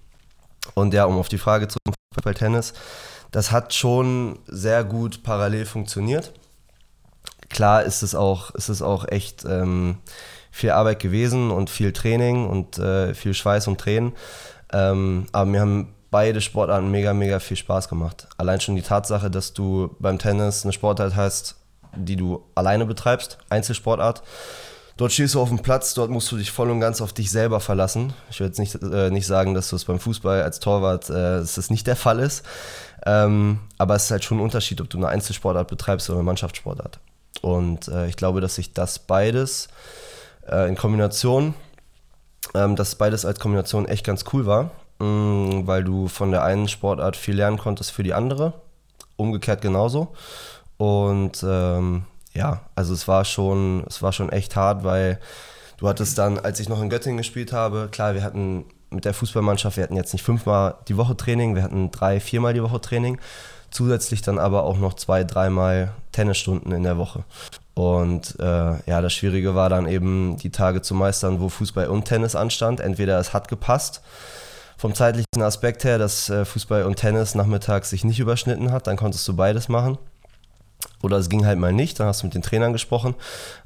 Und 0.75 0.95
ja, 0.95 1.05
um 1.05 1.19
auf 1.19 1.29
die 1.29 1.39
Frage 1.39 1.69
zu 1.69 1.79
Fußball, 2.15 2.35
Tennis, 2.35 2.73
das 3.31 3.53
hat 3.53 3.75
schon 3.75 4.39
sehr 4.47 4.85
gut 4.85 5.23
parallel 5.23 5.67
funktioniert. 5.67 6.33
Klar 7.51 7.83
ist 7.83 8.03
es 8.03 8.15
auch, 8.15 8.51
ist 8.53 8.69
es 8.69 8.81
auch 8.81 9.07
echt 9.09 9.45
ähm, 9.45 9.99
viel 10.51 10.71
Arbeit 10.71 11.01
gewesen 11.01 11.51
und 11.51 11.69
viel 11.69 11.93
Training 11.93 12.49
und 12.49 12.79
äh, 12.79 13.15
viel 13.15 13.35
Schweiß 13.35 13.69
und 13.69 13.81
Tränen. 13.81 14.13
Ähm, 14.73 15.27
aber 15.33 15.47
mir 15.47 15.61
haben 15.61 15.95
beide 16.11 16.41
Sportarten 16.41 16.91
mega, 16.91 17.13
mega 17.13 17.41
viel 17.41 17.57
Spaß 17.57 17.89
gemacht. 17.89 18.29
Allein 18.37 18.61
schon 18.61 18.77
die 18.77 18.83
Tatsache, 18.83 19.31
dass 19.31 19.53
du 19.53 19.95
beim 19.99 20.19
Tennis 20.19 20.65
eine 20.65 20.73
Sportart 20.73 21.17
hast, 21.17 21.57
die 21.97 22.17
du 22.17 22.45
alleine 22.55 22.87
betreibst, 22.87 23.39
Einzelsportart. 23.51 24.23
Dort 24.97 25.13
stehst 25.13 25.35
du 25.35 25.41
auf 25.41 25.49
dem 25.49 25.59
Platz, 25.59 25.95
dort 25.95 26.11
musst 26.11 26.31
du 26.31 26.37
dich 26.37 26.53
voll 26.53 26.71
und 26.71 26.79
ganz 26.79 27.01
auf 27.01 27.13
dich 27.13 27.31
selber 27.31 27.59
verlassen. 27.59 28.13
Ich 28.31 28.39
will 28.39 28.47
jetzt 28.47 28.61
nicht, 28.61 28.81
äh, 28.81 29.11
nicht 29.11 29.27
sagen, 29.27 29.55
dass 29.55 29.69
du 29.69 29.77
es 29.77 29.85
beim 29.85 29.99
Fußball 29.99 30.43
als 30.43 30.61
Torwart, 30.61 31.11
äh, 31.11 31.41
das 31.41 31.71
nicht 31.71 31.87
der 31.87 31.97
Fall 31.97 32.21
ist. 32.21 32.45
Ähm, 33.05 33.59
aber 33.77 33.97
es 33.97 34.05
ist 34.05 34.11
halt 34.13 34.25
schon 34.25 34.39
ein 34.39 34.45
Unterschied, 34.45 34.81
ob 34.81 34.89
du 34.89 34.99
eine 34.99 35.09
Einzelsportart 35.09 35.69
betreibst 35.69 36.09
oder 36.11 36.19
eine 36.19 36.27
Mannschaftssportart. 36.27 37.01
Und 37.43 37.89
äh, 37.89 38.07
ich 38.07 38.17
glaube, 38.17 38.41
dass 38.41 38.55
sich 38.55 38.73
das 38.73 39.01
beides 39.01 39.69
äh, 40.49 40.69
in 40.69 40.77
Kombination, 40.77 41.55
ähm, 42.55 42.77
dass 42.77 42.95
beides 42.95 43.25
als 43.25 43.41
Kombination 43.41 43.87
echt 43.87 44.07
ganz 44.07 44.25
cool 44.33 44.47
war, 44.47 44.71
mh, 45.01 45.07
mm, 45.07 45.67
weil 45.67 45.83
du 45.83 46.07
von 46.07 46.31
der 46.31 46.45
einen 46.45 46.69
Sportart 46.69 47.17
viel 47.17 47.35
lernen 47.35 47.59
konntest 47.59 47.91
für 47.91 48.05
die 48.05 48.15
andere, 48.15 48.53
umgekehrt 49.17 49.61
genauso. 49.61 50.15
Und 50.77 51.45
ähm, 51.47 52.05
ja, 52.35 52.61
also 52.75 52.93
es 52.93 53.07
war 53.09 53.25
schon, 53.25 53.85
es 53.89 54.03
war 54.03 54.13
schon 54.13 54.31
echt 54.31 54.57
hart, 54.57 54.85
weil 54.85 55.19
du 55.79 55.89
hattest 55.89 56.19
dann, 56.19 56.39
als 56.39 56.61
ich 56.61 56.69
noch 56.69 56.83
in 56.83 56.91
Göttingen 56.91 57.19
gespielt 57.19 57.53
habe, 57.53 57.89
klar, 57.91 58.15
wir 58.15 58.23
hatten 58.23 58.65
mit 58.91 59.05
der 59.05 59.15
Fußballmannschaft, 59.15 59.77
wir 59.77 59.85
hatten 59.85 59.97
jetzt 59.97 60.13
nicht 60.13 60.25
fünfmal 60.25 60.77
die 60.89 60.97
Woche 60.97 61.17
Training, 61.17 61.55
wir 61.55 61.63
hatten 61.63 61.91
drei, 61.91 62.21
viermal 62.21 62.55
die 62.55 62.63
Woche 62.63 62.81
Training. 62.81 63.19
Zusätzlich 63.71 64.23
dann 64.23 64.39
aber 64.39 64.63
auch 64.63 64.79
noch 64.79 64.95
zwei, 64.95 65.25
dreimal 65.25 65.91
Tennisstunden 66.13 66.71
in 66.71 66.85
der 66.85 66.97
Woche. 66.97 67.25
Und 67.75 68.39
äh, 68.39 68.45
ja, 68.89 69.01
das 69.01 69.13
Schwierige 69.13 69.57
war 69.57 69.69
dann 69.69 69.89
eben 69.89 70.37
die 70.37 70.51
Tage 70.51 70.81
zu 70.81 70.95
meistern, 70.95 71.41
wo 71.41 71.49
Fußball 71.49 71.89
und 71.89 72.05
Tennis 72.05 72.37
anstand. 72.37 72.79
Entweder 72.79 73.19
es 73.19 73.33
hat 73.33 73.49
gepasst 73.49 74.01
vom 74.77 74.95
zeitlichen 74.95 75.43
Aspekt 75.43 75.83
her, 75.83 75.99
dass 75.99 76.31
äh, 76.31 76.45
Fußball 76.45 76.85
und 76.85 76.97
Tennis 76.97 77.35
nachmittags 77.35 77.91
sich 77.91 78.05
nicht 78.05 78.21
überschnitten 78.21 78.71
hat, 78.71 78.87
dann 78.87 78.97
konntest 78.97 79.27
du 79.27 79.35
beides 79.35 79.69
machen. 79.69 79.99
Oder 81.05 81.19
es 81.19 81.29
ging 81.29 81.45
halt 81.45 81.59
mal 81.59 81.73
nicht, 81.73 82.01
dann 82.01 82.07
hast 82.07 82.23
du 82.23 82.27
mit 82.27 82.35
den 82.35 82.41
Trainern 82.41 82.73
gesprochen. 82.73 83.15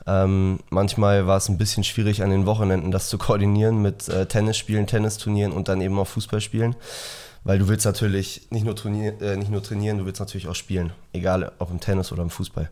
Ähm, 0.09 0.59
manchmal 0.71 1.29
war 1.29 1.37
es 1.37 1.49
ein 1.49 1.57
bisschen 1.57 1.85
schwierig 1.85 2.25
an 2.25 2.31
den 2.31 2.47
Wochenenden, 2.47 2.91
das 2.91 3.09
zu 3.09 3.17
koordinieren 3.17 3.81
mit 3.81 4.09
äh, 4.09 4.27
Tennisspielen, 4.27 4.89
Tennisturnieren 4.89 5.53
und 5.53 5.69
dann 5.69 5.81
eben 5.81 5.97
auch 6.01 6.09
Fußballspielen. 6.09 6.75
Weil 7.45 7.61
du 7.61 7.69
willst 7.69 7.87
natürlich 7.87 8.49
nicht 8.51 8.65
nur, 8.65 8.75
trainier, 8.75 9.23
äh, 9.23 9.37
nicht 9.37 9.53
nur 9.53 9.63
trainieren, 9.63 9.99
du 9.99 10.05
willst 10.05 10.19
natürlich 10.19 10.49
auch 10.49 10.57
spielen. 10.57 10.93
Egal 11.13 11.53
ob 11.61 11.71
im 11.71 11.79
Tennis 11.79 12.11
oder 12.11 12.23
im 12.23 12.31
Fußball. 12.31 12.69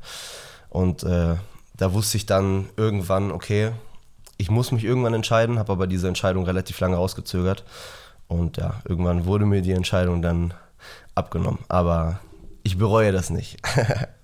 Und 0.69 1.05
äh, 1.05 1.37
da 1.77 1.93
wusste 1.93 2.17
ich 2.17 2.27
dann 2.27 2.69
irgendwann, 2.77 3.31
okay, 3.31 3.71
ich 4.37 4.51
muss 4.51 4.73
mich 4.73 4.83
irgendwann 4.83 5.15
entscheiden, 5.15 5.61
habe 5.61 5.73
aber 5.73 5.87
diese 5.87 6.09
Entscheidung 6.09 6.45
relativ 6.45 6.81
lange 6.81 6.97
rausgezögert. 6.97 7.65
Und 8.27 8.57
ja, 8.57 8.83
irgendwann 8.85 9.27
wurde 9.27 9.47
mir 9.47 9.63
die 9.63 9.71
Entscheidung 9.71 10.23
dann 10.23 10.55
abgenommen. 11.15 11.61
Aber 11.69 12.19
ich 12.65 12.77
bereue 12.79 13.13
das 13.13 13.31
nicht. 13.31 13.59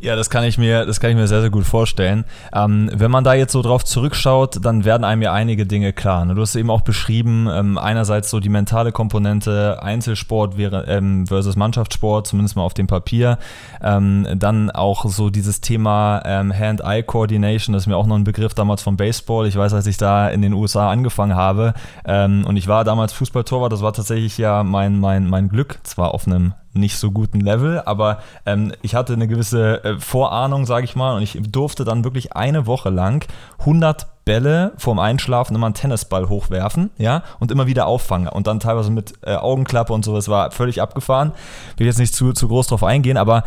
Ja, 0.00 0.16
das 0.16 0.30
kann 0.30 0.42
ich 0.44 0.58
mir, 0.58 0.84
das 0.84 0.98
kann 0.98 1.10
ich 1.10 1.16
mir 1.16 1.28
sehr, 1.28 1.42
sehr 1.42 1.50
gut 1.50 1.64
vorstellen. 1.64 2.24
Ähm, 2.52 2.90
wenn 2.92 3.10
man 3.10 3.22
da 3.22 3.34
jetzt 3.34 3.52
so 3.52 3.62
drauf 3.62 3.84
zurückschaut, 3.84 4.64
dann 4.64 4.84
werden 4.84 5.04
einem 5.04 5.22
ja 5.22 5.32
einige 5.32 5.64
Dinge 5.64 5.92
klar. 5.92 6.24
Ne? 6.24 6.34
Du 6.34 6.42
hast 6.42 6.56
eben 6.56 6.70
auch 6.70 6.80
beschrieben, 6.80 7.48
ähm, 7.48 7.78
einerseits 7.78 8.28
so 8.28 8.40
die 8.40 8.48
mentale 8.48 8.90
Komponente 8.90 9.80
Einzelsport 9.80 10.54
ähm, 10.58 11.26
versus 11.28 11.54
Mannschaftssport, 11.54 12.26
zumindest 12.26 12.56
mal 12.56 12.62
auf 12.62 12.74
dem 12.74 12.88
Papier. 12.88 13.38
Ähm, 13.80 14.26
dann 14.36 14.70
auch 14.70 15.04
so 15.04 15.30
dieses 15.30 15.60
Thema 15.60 16.20
ähm, 16.24 16.52
Hand-Eye-Coordination, 16.52 17.72
das 17.72 17.84
ist 17.84 17.86
mir 17.86 17.96
auch 17.96 18.06
noch 18.06 18.16
ein 18.16 18.24
Begriff 18.24 18.54
damals 18.54 18.82
vom 18.82 18.96
Baseball. 18.96 19.46
Ich 19.46 19.56
weiß, 19.56 19.72
als 19.72 19.86
ich 19.86 19.98
da 19.98 20.28
in 20.28 20.42
den 20.42 20.52
USA 20.52 20.90
angefangen 20.90 21.36
habe 21.36 21.74
und 22.04 22.56
ich 22.56 22.68
war 22.68 22.84
damals 22.84 23.12
Fußballtorwart, 23.12 23.72
das 23.72 23.82
war 23.82 23.92
tatsächlich 23.92 24.36
ja 24.38 24.62
mein, 24.62 24.98
mein, 24.98 25.28
mein 25.28 25.48
Glück, 25.48 25.78
zwar 25.84 26.14
auf 26.14 26.26
einem 26.26 26.54
nicht 26.74 26.96
so 26.96 27.10
guten 27.10 27.40
Level, 27.40 27.82
aber 27.84 28.18
ähm, 28.46 28.72
ich 28.82 28.94
hatte 28.94 29.12
eine 29.12 29.28
gewisse 29.28 29.84
äh, 29.84 29.98
Vorahnung, 29.98 30.66
sage 30.66 30.84
ich 30.84 30.96
mal, 30.96 31.16
und 31.16 31.22
ich 31.22 31.38
durfte 31.42 31.84
dann 31.84 32.04
wirklich 32.04 32.34
eine 32.34 32.66
Woche 32.66 32.90
lang 32.90 33.26
100 33.60 34.24
Bälle 34.24 34.72
vorm 34.76 34.98
Einschlafen 34.98 35.54
immer 35.54 35.66
einen 35.66 35.74
Tennisball 35.74 36.28
hochwerfen, 36.28 36.90
ja, 36.96 37.22
und 37.40 37.50
immer 37.50 37.66
wieder 37.66 37.86
auffangen 37.86 38.28
und 38.28 38.46
dann 38.46 38.60
teilweise 38.60 38.90
mit 38.90 39.14
äh, 39.22 39.34
Augenklappe 39.34 39.92
und 39.92 40.04
so, 40.04 40.14
das 40.14 40.28
war 40.28 40.50
völlig 40.50 40.80
abgefahren. 40.80 41.32
Will 41.76 41.86
jetzt 41.86 41.98
nicht 41.98 42.14
zu, 42.14 42.32
zu 42.32 42.48
groß 42.48 42.68
drauf 42.68 42.84
eingehen, 42.84 43.16
aber 43.16 43.44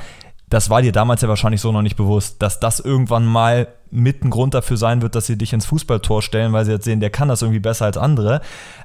das 0.49 0.69
war 0.69 0.81
dir 0.81 0.91
damals 0.91 1.21
ja 1.21 1.29
wahrscheinlich 1.29 1.61
so 1.61 1.71
noch 1.71 1.81
nicht 1.81 1.95
bewusst, 1.95 2.41
dass 2.41 2.59
das 2.59 2.79
irgendwann 2.79 3.25
mal 3.25 3.67
mit 3.89 4.23
ein 4.23 4.29
Grund 4.29 4.53
dafür 4.53 4.77
sein 4.77 5.01
wird, 5.01 5.15
dass 5.15 5.25
sie 5.25 5.37
dich 5.37 5.53
ins 5.53 5.65
Fußballtor 5.65 6.21
stellen, 6.21 6.53
weil 6.53 6.65
sie 6.65 6.71
jetzt 6.71 6.85
sehen, 6.85 6.99
der 6.99 7.09
kann 7.09 7.27
das 7.27 7.41
irgendwie 7.41 7.59
besser 7.59 7.85
als 7.85 7.97
andere. 7.97 8.41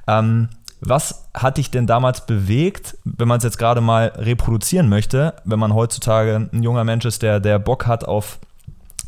Ähm, 0.07 0.49
was 0.81 1.29
hat 1.33 1.57
dich 1.57 1.69
denn 1.69 1.85
damals 1.85 2.25
bewegt, 2.25 2.97
wenn 3.03 3.27
man 3.27 3.37
es 3.37 3.43
jetzt 3.43 3.59
gerade 3.59 3.81
mal 3.81 4.11
reproduzieren 4.15 4.89
möchte, 4.89 5.35
wenn 5.45 5.59
man 5.59 5.75
heutzutage 5.75 6.49
ein 6.51 6.63
junger 6.63 6.83
Mensch 6.83 7.05
ist, 7.05 7.21
der, 7.21 7.39
der 7.39 7.59
Bock 7.59 7.85
hat 7.85 8.03
auf 8.03 8.39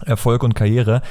Erfolg 0.05 0.43
und 0.43 0.53
Karriere? 0.53 1.01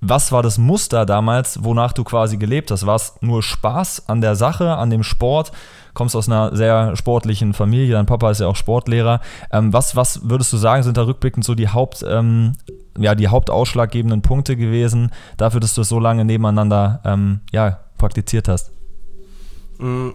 Was 0.00 0.30
war 0.30 0.44
das 0.44 0.58
Muster 0.58 1.06
damals, 1.06 1.64
wonach 1.64 1.92
du 1.92 2.04
quasi 2.04 2.36
gelebt 2.36 2.70
hast? 2.70 2.86
War 2.86 2.94
es 2.94 3.14
nur 3.20 3.42
Spaß 3.42 4.08
an 4.08 4.20
der 4.20 4.36
Sache, 4.36 4.76
an 4.76 4.90
dem 4.90 5.02
Sport? 5.02 5.50
Kommst 5.92 6.14
aus 6.14 6.28
einer 6.28 6.54
sehr 6.54 6.94
sportlichen 6.94 7.52
Familie, 7.52 7.94
dein 7.94 8.06
Papa 8.06 8.30
ist 8.30 8.40
ja 8.40 8.46
auch 8.46 8.56
Sportlehrer. 8.56 9.20
Ähm, 9.50 9.72
was, 9.72 9.96
was 9.96 10.28
würdest 10.28 10.52
du 10.52 10.56
sagen, 10.56 10.84
sind 10.84 10.98
da 10.98 11.06
rückblickend 11.06 11.44
so 11.44 11.56
die 11.56 11.70
Haupt, 11.70 12.04
ähm, 12.08 12.52
ja, 12.96 13.16
die 13.16 13.26
hauptausschlaggebenden 13.26 14.22
Punkte 14.22 14.56
gewesen, 14.56 15.10
dafür, 15.36 15.58
dass 15.58 15.74
du 15.74 15.80
es 15.80 15.88
so 15.88 15.98
lange 15.98 16.24
nebeneinander 16.24 17.00
ähm, 17.04 17.40
ja, 17.50 17.80
praktiziert 17.98 18.46
hast? 18.46 18.75
Mm, 19.78 20.10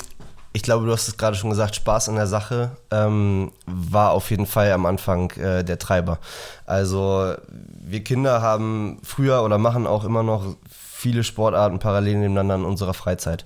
ich 0.54 0.64
glaube, 0.64 0.86
du 0.86 0.92
hast 0.92 1.08
es 1.08 1.18
gerade 1.18 1.38
schon 1.38 1.50
gesagt, 1.50 1.76
Spaß 1.76 2.10
an 2.10 2.16
der 2.16 2.28
Sache 2.28 2.72
ähm, 2.92 3.54
war 3.66 4.12
auf 4.12 4.30
jeden 4.32 4.46
Fall 4.46 4.72
am 4.74 4.86
Anfang 4.86 5.32
äh, 5.32 5.64
der 5.64 5.80
Treiber. 5.80 6.20
Also 6.66 7.36
wir 7.48 8.04
Kinder 8.04 8.42
haben 8.42 9.00
früher 9.04 9.44
oder 9.44 9.58
machen 9.58 9.88
auch 9.88 10.04
immer 10.04 10.24
noch 10.24 10.56
viele 10.70 11.24
Sportarten 11.24 11.80
parallel 11.80 12.18
nebeneinander 12.18 12.56
in 12.56 12.66
unserer 12.66 12.94
Freizeit. 12.94 13.46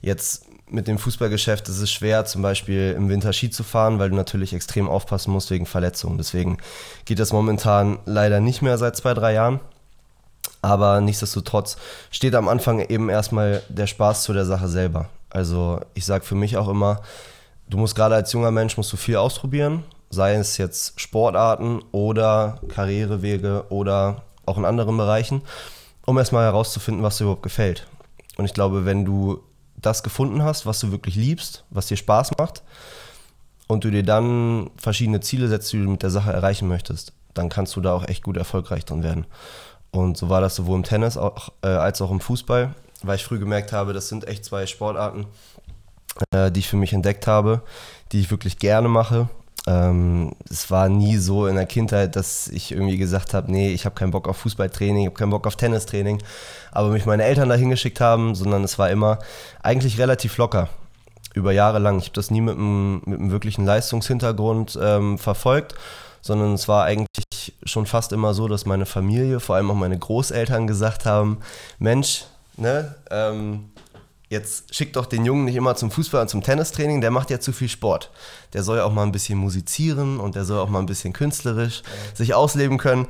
Jetzt 0.00 0.46
mit 0.70 0.88
dem 0.88 0.98
Fußballgeschäft 0.98 1.68
ist 1.68 1.80
es 1.80 1.90
schwer, 1.90 2.24
zum 2.24 2.42
Beispiel 2.42 2.94
im 2.96 3.08
Winter 3.08 3.32
Ski 3.32 3.50
zu 3.50 3.62
fahren, 3.62 3.98
weil 3.98 4.10
du 4.10 4.16
natürlich 4.16 4.52
extrem 4.52 4.88
aufpassen 4.88 5.32
musst 5.32 5.50
wegen 5.50 5.66
Verletzungen. 5.66 6.18
Deswegen 6.18 6.58
geht 7.04 7.18
das 7.18 7.32
momentan 7.32 7.98
leider 8.06 8.40
nicht 8.40 8.62
mehr 8.62 8.78
seit 8.78 8.96
zwei, 8.96 9.14
drei 9.14 9.34
Jahren. 9.34 9.60
Aber 10.60 11.00
nichtsdestotrotz 11.00 11.76
steht 12.10 12.34
am 12.34 12.48
Anfang 12.48 12.80
eben 12.80 13.10
erstmal 13.10 13.62
der 13.68 13.86
Spaß 13.86 14.22
zu 14.24 14.32
der 14.32 14.44
Sache 14.44 14.68
selber. 14.68 15.08
Also 15.30 15.80
ich 15.94 16.04
sage 16.04 16.24
für 16.24 16.34
mich 16.34 16.56
auch 16.56 16.68
immer, 16.68 17.02
du 17.68 17.78
musst 17.78 17.94
gerade 17.94 18.14
als 18.14 18.32
junger 18.32 18.50
Mensch 18.50 18.76
musst 18.76 18.92
du 18.92 18.96
viel 18.96 19.16
ausprobieren, 19.16 19.84
sei 20.10 20.34
es 20.34 20.56
jetzt 20.56 21.00
Sportarten 21.00 21.82
oder 21.92 22.60
Karrierewege 22.68 23.66
oder 23.68 24.22
auch 24.46 24.56
in 24.58 24.64
anderen 24.64 24.96
Bereichen, 24.96 25.42
um 26.06 26.16
erstmal 26.18 26.44
herauszufinden, 26.44 27.02
was 27.02 27.18
dir 27.18 27.24
überhaupt 27.24 27.42
gefällt. 27.42 27.86
Und 28.36 28.46
ich 28.46 28.54
glaube, 28.54 28.84
wenn 28.84 29.04
du 29.04 29.42
das 29.76 30.02
gefunden 30.02 30.42
hast, 30.42 30.64
was 30.66 30.80
du 30.80 30.90
wirklich 30.90 31.16
liebst, 31.16 31.64
was 31.70 31.86
dir 31.86 31.96
Spaß 31.96 32.32
macht, 32.38 32.62
und 33.68 33.84
du 33.84 33.90
dir 33.90 34.02
dann 34.02 34.70
verschiedene 34.76 35.20
Ziele 35.20 35.46
setzt, 35.46 35.72
die 35.72 35.78
du 35.78 35.88
mit 35.88 36.02
der 36.02 36.10
Sache 36.10 36.32
erreichen 36.32 36.66
möchtest, 36.66 37.12
dann 37.34 37.48
kannst 37.48 37.76
du 37.76 37.80
da 37.80 37.92
auch 37.92 38.08
echt 38.08 38.24
gut 38.24 38.36
erfolgreich 38.36 38.84
drin 38.84 39.04
werden. 39.04 39.26
Und 39.90 40.16
so 40.16 40.28
war 40.28 40.40
das 40.40 40.56
sowohl 40.56 40.76
im 40.76 40.82
Tennis 40.82 41.16
auch, 41.16 41.50
äh, 41.62 41.68
als 41.68 42.02
auch 42.02 42.10
im 42.10 42.20
Fußball 42.20 42.74
weil 43.02 43.16
ich 43.16 43.24
früh 43.24 43.38
gemerkt 43.38 43.72
habe, 43.72 43.92
das 43.92 44.08
sind 44.08 44.26
echt 44.26 44.44
zwei 44.44 44.66
Sportarten, 44.66 45.26
äh, 46.32 46.50
die 46.50 46.60
ich 46.60 46.68
für 46.68 46.76
mich 46.76 46.92
entdeckt 46.92 47.26
habe, 47.26 47.62
die 48.12 48.20
ich 48.20 48.30
wirklich 48.30 48.58
gerne 48.58 48.88
mache. 48.88 49.28
Ähm, 49.66 50.32
es 50.50 50.70
war 50.70 50.88
nie 50.88 51.16
so 51.18 51.46
in 51.46 51.56
der 51.56 51.66
Kindheit, 51.66 52.16
dass 52.16 52.48
ich 52.48 52.72
irgendwie 52.72 52.96
gesagt 52.96 53.34
habe, 53.34 53.50
nee, 53.52 53.70
ich 53.70 53.84
habe 53.84 53.94
keinen 53.94 54.12
Bock 54.12 54.28
auf 54.28 54.38
Fußballtraining, 54.38 55.02
ich 55.02 55.06
habe 55.06 55.18
keinen 55.18 55.30
Bock 55.30 55.46
auf 55.46 55.56
Tennistraining, 55.56 56.22
aber 56.72 56.88
mich 56.88 57.06
meine 57.06 57.24
Eltern 57.24 57.48
dahin 57.48 57.70
geschickt 57.70 58.00
haben, 58.00 58.34
sondern 58.34 58.64
es 58.64 58.78
war 58.78 58.90
immer 58.90 59.18
eigentlich 59.62 59.98
relativ 59.98 60.36
locker 60.38 60.68
über 61.34 61.52
Jahre 61.52 61.78
lang. 61.78 61.98
Ich 61.98 62.04
habe 62.04 62.14
das 62.14 62.30
nie 62.30 62.40
mit 62.40 62.56
einem, 62.56 63.02
mit 63.04 63.20
einem 63.20 63.30
wirklichen 63.30 63.64
Leistungshintergrund 63.64 64.78
ähm, 64.80 65.18
verfolgt, 65.18 65.74
sondern 66.20 66.54
es 66.54 66.66
war 66.66 66.84
eigentlich 66.84 67.54
schon 67.64 67.86
fast 67.86 68.12
immer 68.12 68.34
so, 68.34 68.48
dass 68.48 68.66
meine 68.66 68.86
Familie, 68.86 69.40
vor 69.40 69.56
allem 69.56 69.70
auch 69.70 69.76
meine 69.76 69.98
Großeltern 69.98 70.66
gesagt 70.66 71.04
haben, 71.04 71.38
Mensch, 71.78 72.24
ne, 72.58 72.94
ähm, 73.10 73.70
jetzt 74.28 74.74
schick 74.74 74.92
doch 74.92 75.06
den 75.06 75.24
Jungen 75.24 75.44
nicht 75.46 75.56
immer 75.56 75.74
zum 75.74 75.90
Fußball 75.90 76.22
und 76.22 76.28
zum 76.28 76.42
Tennistraining, 76.42 77.00
der 77.00 77.10
macht 77.10 77.30
ja 77.30 77.40
zu 77.40 77.52
viel 77.52 77.68
Sport. 77.68 78.10
Der 78.52 78.62
soll 78.62 78.78
ja 78.78 78.84
auch 78.84 78.92
mal 78.92 79.04
ein 79.04 79.12
bisschen 79.12 79.38
musizieren 79.38 80.20
und 80.20 80.34
der 80.34 80.44
soll 80.44 80.58
auch 80.58 80.68
mal 80.68 80.80
ein 80.80 80.86
bisschen 80.86 81.12
künstlerisch 81.12 81.82
ja. 81.84 82.16
sich 82.16 82.34
ausleben 82.34 82.78
können. 82.78 83.06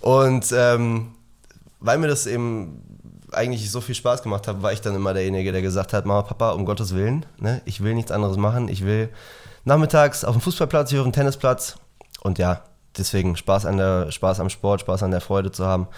Und 0.00 0.46
ähm, 0.56 1.14
weil 1.80 1.98
mir 1.98 2.08
das 2.08 2.26
eben 2.26 2.82
eigentlich 3.32 3.70
so 3.70 3.80
viel 3.80 3.94
Spaß 3.94 4.22
gemacht 4.22 4.46
hat, 4.46 4.62
war 4.62 4.72
ich 4.72 4.80
dann 4.80 4.94
immer 4.94 5.14
derjenige, 5.14 5.52
der 5.52 5.62
gesagt 5.62 5.92
hat, 5.92 6.06
Mama, 6.06 6.22
Papa, 6.22 6.50
um 6.50 6.64
Gottes 6.64 6.94
Willen, 6.94 7.26
ne, 7.38 7.62
ich 7.64 7.82
will 7.82 7.94
nichts 7.94 8.12
anderes 8.12 8.36
machen, 8.36 8.68
ich 8.68 8.84
will 8.84 9.08
nachmittags 9.64 10.24
auf 10.24 10.34
dem 10.34 10.40
Fußballplatz, 10.40 10.92
ich 10.92 10.98
auf 10.98 11.04
dem 11.04 11.12
Tennisplatz 11.12 11.76
und 12.20 12.38
ja, 12.38 12.62
deswegen 12.96 13.36
Spaß, 13.36 13.64
an 13.64 13.78
der, 13.78 14.12
Spaß 14.12 14.40
am 14.40 14.50
Sport, 14.50 14.82
Spaß 14.82 15.02
an 15.02 15.10
der 15.10 15.22
Freude 15.22 15.50
zu 15.50 15.66
haben 15.66 15.88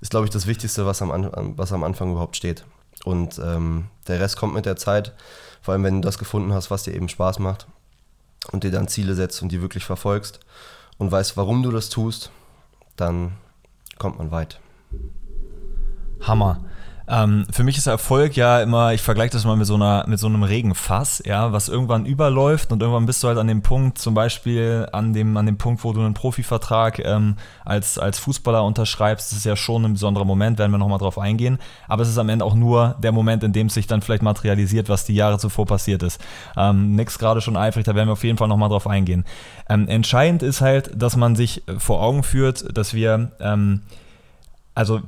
ist, 0.00 0.10
glaube 0.10 0.26
ich, 0.26 0.30
das 0.30 0.46
Wichtigste, 0.46 0.86
was 0.86 1.02
am, 1.02 1.54
was 1.56 1.72
am 1.72 1.84
Anfang 1.84 2.12
überhaupt 2.12 2.36
steht. 2.36 2.64
Und 3.04 3.38
ähm, 3.38 3.86
der 4.08 4.20
Rest 4.20 4.36
kommt 4.36 4.54
mit 4.54 4.66
der 4.66 4.76
Zeit, 4.76 5.14
vor 5.62 5.72
allem 5.72 5.84
wenn 5.84 6.02
du 6.02 6.06
das 6.06 6.18
gefunden 6.18 6.52
hast, 6.52 6.70
was 6.70 6.82
dir 6.82 6.94
eben 6.94 7.08
Spaß 7.08 7.38
macht 7.38 7.66
und 8.52 8.64
dir 8.64 8.70
dann 8.70 8.88
Ziele 8.88 9.14
setzt 9.14 9.42
und 9.42 9.52
die 9.52 9.62
wirklich 9.62 9.84
verfolgst 9.84 10.40
und 10.98 11.10
weißt, 11.10 11.36
warum 11.36 11.62
du 11.62 11.70
das 11.70 11.88
tust, 11.88 12.30
dann 12.96 13.32
kommt 13.98 14.18
man 14.18 14.30
weit. 14.30 14.60
Hammer. 16.20 16.64
Ähm, 17.10 17.44
für 17.50 17.64
mich 17.64 17.76
ist 17.76 17.88
Erfolg 17.88 18.36
ja 18.36 18.62
immer, 18.62 18.92
ich 18.92 19.02
vergleiche 19.02 19.32
das 19.32 19.44
mal 19.44 19.56
mit 19.56 19.66
so, 19.66 19.74
einer, 19.74 20.04
mit 20.06 20.20
so 20.20 20.28
einem 20.28 20.44
Regenfass, 20.44 21.20
ja, 21.26 21.52
was 21.52 21.68
irgendwann 21.68 22.06
überläuft 22.06 22.70
und 22.70 22.80
irgendwann 22.80 23.06
bist 23.06 23.22
du 23.24 23.28
halt 23.28 23.36
an 23.36 23.48
dem 23.48 23.62
Punkt, 23.62 23.98
zum 23.98 24.14
Beispiel 24.14 24.88
an 24.92 25.12
dem, 25.12 25.36
an 25.36 25.44
dem 25.44 25.58
Punkt, 25.58 25.82
wo 25.82 25.92
du 25.92 26.00
einen 26.00 26.14
Profivertrag 26.14 27.00
ähm, 27.00 27.34
als, 27.64 27.98
als 27.98 28.20
Fußballer 28.20 28.62
unterschreibst, 28.62 29.32
das 29.32 29.38
ist 29.38 29.44
ja 29.44 29.56
schon 29.56 29.84
ein 29.84 29.94
besonderer 29.94 30.24
Moment, 30.24 30.58
werden 30.60 30.70
wir 30.70 30.78
nochmal 30.78 30.98
drauf 31.00 31.18
eingehen, 31.18 31.58
aber 31.88 32.04
es 32.04 32.08
ist 32.08 32.18
am 32.18 32.28
Ende 32.28 32.44
auch 32.44 32.54
nur 32.54 32.94
der 33.02 33.10
Moment, 33.10 33.42
in 33.42 33.52
dem 33.52 33.66
es 33.66 33.74
sich 33.74 33.88
dann 33.88 34.02
vielleicht 34.02 34.22
materialisiert, 34.22 34.88
was 34.88 35.04
die 35.04 35.14
Jahre 35.14 35.38
zuvor 35.38 35.66
passiert 35.66 36.04
ist. 36.04 36.20
Ähm, 36.56 36.94
Nix 36.94 37.18
gerade 37.18 37.40
schon 37.40 37.56
eifrig, 37.56 37.84
da 37.84 37.96
werden 37.96 38.06
wir 38.06 38.12
auf 38.12 38.24
jeden 38.24 38.38
Fall 38.38 38.48
nochmal 38.48 38.68
drauf 38.68 38.86
eingehen. 38.86 39.24
Ähm, 39.68 39.88
entscheidend 39.88 40.44
ist 40.44 40.60
halt, 40.60 40.90
dass 40.94 41.16
man 41.16 41.34
sich 41.34 41.64
vor 41.78 42.02
Augen 42.02 42.22
führt, 42.22 42.76
dass 42.76 42.94
wir, 42.94 43.32
ähm, 43.40 43.82
also 44.76 45.00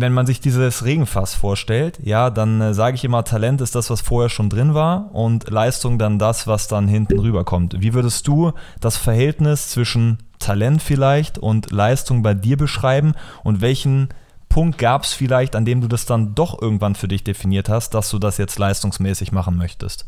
wenn 0.00 0.12
man 0.12 0.26
sich 0.26 0.40
dieses 0.40 0.84
Regenfass 0.84 1.34
vorstellt, 1.34 1.98
ja, 2.00 2.30
dann 2.30 2.60
äh, 2.60 2.72
sage 2.72 2.94
ich 2.94 3.02
immer, 3.02 3.24
Talent 3.24 3.60
ist 3.60 3.74
das, 3.74 3.90
was 3.90 4.00
vorher 4.00 4.28
schon 4.28 4.48
drin 4.48 4.72
war 4.72 5.12
und 5.12 5.50
Leistung 5.50 5.98
dann 5.98 6.20
das, 6.20 6.46
was 6.46 6.68
dann 6.68 6.86
hinten 6.86 7.18
rüberkommt. 7.18 7.74
Wie 7.80 7.94
würdest 7.94 8.28
du 8.28 8.52
das 8.80 8.96
Verhältnis 8.96 9.70
zwischen 9.70 10.18
Talent 10.38 10.84
vielleicht 10.84 11.36
und 11.36 11.72
Leistung 11.72 12.22
bei 12.22 12.32
dir 12.32 12.56
beschreiben 12.56 13.14
und 13.42 13.60
welchen 13.60 14.10
Punkt 14.48 14.78
gab 14.78 15.02
es 15.02 15.12
vielleicht, 15.12 15.56
an 15.56 15.64
dem 15.64 15.80
du 15.80 15.88
das 15.88 16.06
dann 16.06 16.36
doch 16.36 16.62
irgendwann 16.62 16.94
für 16.94 17.08
dich 17.08 17.24
definiert 17.24 17.68
hast, 17.68 17.92
dass 17.92 18.08
du 18.08 18.20
das 18.20 18.38
jetzt 18.38 18.56
leistungsmäßig 18.56 19.32
machen 19.32 19.56
möchtest? 19.56 20.06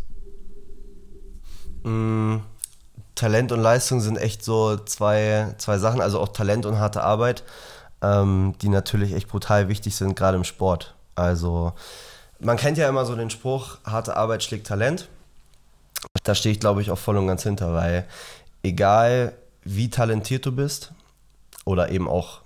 Mm, 1.82 2.36
Talent 3.16 3.50
und 3.50 3.60
Leistung 3.60 4.00
sind 4.00 4.18
echt 4.18 4.44
so 4.44 4.76
zwei, 4.76 5.52
zwei 5.58 5.78
Sachen, 5.78 6.00
also 6.00 6.20
auch 6.20 6.28
Talent 6.28 6.64
und 6.64 6.78
harte 6.78 7.02
Arbeit 7.02 7.42
ähm, 8.02 8.54
die 8.60 8.68
natürlich 8.68 9.12
echt 9.12 9.28
brutal 9.28 9.68
wichtig 9.68 9.96
sind, 9.96 10.16
gerade 10.16 10.36
im 10.36 10.44
Sport. 10.44 10.94
Also 11.14 11.72
man 12.38 12.56
kennt 12.56 12.78
ja 12.78 12.88
immer 12.88 13.04
so 13.04 13.14
den 13.14 13.30
Spruch, 13.30 13.78
harte 13.84 14.16
Arbeit 14.16 14.42
schlägt 14.42 14.66
Talent. 14.66 15.08
Da 16.24 16.34
stehe 16.34 16.52
ich, 16.52 16.60
glaube 16.60 16.80
ich, 16.80 16.90
auch 16.90 16.98
voll 16.98 17.16
und 17.18 17.26
ganz 17.26 17.42
hinter, 17.42 17.74
weil 17.74 18.06
egal 18.62 19.34
wie 19.62 19.90
talentiert 19.90 20.46
du 20.46 20.52
bist 20.52 20.92
oder 21.64 21.90
eben 21.90 22.08
auch 22.08 22.40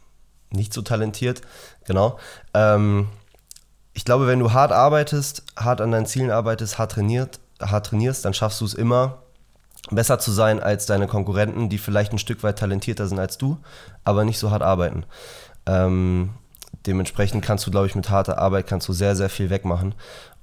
nicht 0.50 0.72
so 0.72 0.82
talentiert, 0.82 1.42
genau, 1.84 2.18
ähm, 2.52 3.08
ich 3.92 4.04
glaube, 4.04 4.26
wenn 4.26 4.40
du 4.40 4.52
hart 4.52 4.72
arbeitest, 4.72 5.44
hart 5.56 5.80
an 5.80 5.92
deinen 5.92 6.06
Zielen 6.06 6.32
arbeitest, 6.32 6.78
hart, 6.78 6.92
trainiert, 6.92 7.38
hart 7.60 7.86
trainierst, 7.86 8.24
dann 8.24 8.34
schaffst 8.34 8.60
du 8.60 8.64
es 8.64 8.74
immer, 8.74 9.22
besser 9.90 10.18
zu 10.18 10.32
sein 10.32 10.60
als 10.60 10.86
deine 10.86 11.06
Konkurrenten, 11.06 11.68
die 11.68 11.78
vielleicht 11.78 12.12
ein 12.12 12.18
Stück 12.18 12.42
weit 12.42 12.58
talentierter 12.58 13.06
sind 13.06 13.18
als 13.18 13.38
du, 13.38 13.58
aber 14.02 14.24
nicht 14.24 14.38
so 14.38 14.50
hart 14.50 14.62
arbeiten. 14.62 15.04
Ähm, 15.66 16.30
dementsprechend 16.86 17.44
kannst 17.44 17.66
du, 17.66 17.70
glaube 17.70 17.86
ich, 17.86 17.94
mit 17.94 18.10
harter 18.10 18.38
Arbeit 18.38 18.66
kannst 18.66 18.88
du 18.88 18.92
sehr, 18.92 19.16
sehr 19.16 19.30
viel 19.30 19.50
wegmachen. 19.50 19.94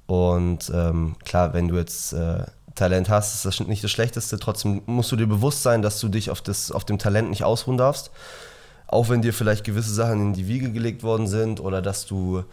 Und 0.06 0.70
ähm, 0.74 1.16
klar, 1.24 1.54
wenn 1.54 1.68
du 1.68 1.76
jetzt 1.76 2.12
äh, 2.12 2.44
Talent 2.74 3.08
hast, 3.08 3.34
ist 3.34 3.44
das 3.44 3.66
nicht 3.66 3.84
das 3.84 3.90
Schlechteste. 3.90 4.38
Trotzdem 4.38 4.82
musst 4.86 5.12
du 5.12 5.16
dir 5.16 5.26
bewusst 5.26 5.62
sein, 5.62 5.82
dass 5.82 6.00
du 6.00 6.08
dich 6.08 6.30
auf, 6.30 6.40
das, 6.40 6.72
auf 6.72 6.84
dem 6.84 6.98
Talent 6.98 7.30
nicht 7.30 7.44
ausruhen 7.44 7.76
darfst. 7.76 8.10
Auch 8.86 9.08
wenn 9.08 9.22
dir 9.22 9.32
vielleicht 9.32 9.64
gewisse 9.64 9.92
Sachen 9.92 10.20
in 10.20 10.32
die 10.32 10.48
Wiege 10.48 10.70
gelegt 10.70 11.02
worden 11.02 11.26
sind 11.26 11.60
oder 11.60 11.80
dass 11.80 12.06
du 12.06 12.44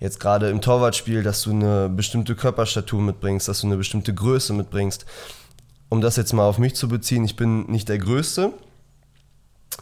jetzt 0.00 0.20
gerade 0.20 0.50
im 0.50 0.60
Torwartspiel, 0.60 1.22
dass 1.22 1.42
du 1.42 1.50
eine 1.50 1.88
bestimmte 1.88 2.34
Körperstatur 2.34 3.00
mitbringst, 3.00 3.48
dass 3.48 3.60
du 3.60 3.66
eine 3.66 3.76
bestimmte 3.76 4.14
Größe 4.14 4.52
mitbringst. 4.52 5.06
Um 5.88 6.00
das 6.00 6.16
jetzt 6.16 6.32
mal 6.32 6.48
auf 6.48 6.58
mich 6.58 6.74
zu 6.74 6.88
beziehen, 6.88 7.24
ich 7.24 7.36
bin 7.36 7.70
nicht 7.70 7.88
der 7.88 7.98
Größte, 7.98 8.52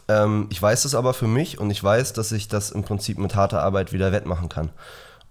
ähm, 0.07 0.47
ich 0.49 0.61
weiß 0.61 0.85
es 0.85 0.95
aber 0.95 1.13
für 1.13 1.27
mich 1.27 1.59
und 1.59 1.69
ich 1.69 1.83
weiß, 1.83 2.13
dass 2.13 2.31
ich 2.31 2.47
das 2.47 2.71
im 2.71 2.83
Prinzip 2.83 3.17
mit 3.17 3.35
harter 3.35 3.63
Arbeit 3.63 3.93
wieder 3.93 4.11
wettmachen 4.11 4.49
kann. 4.49 4.69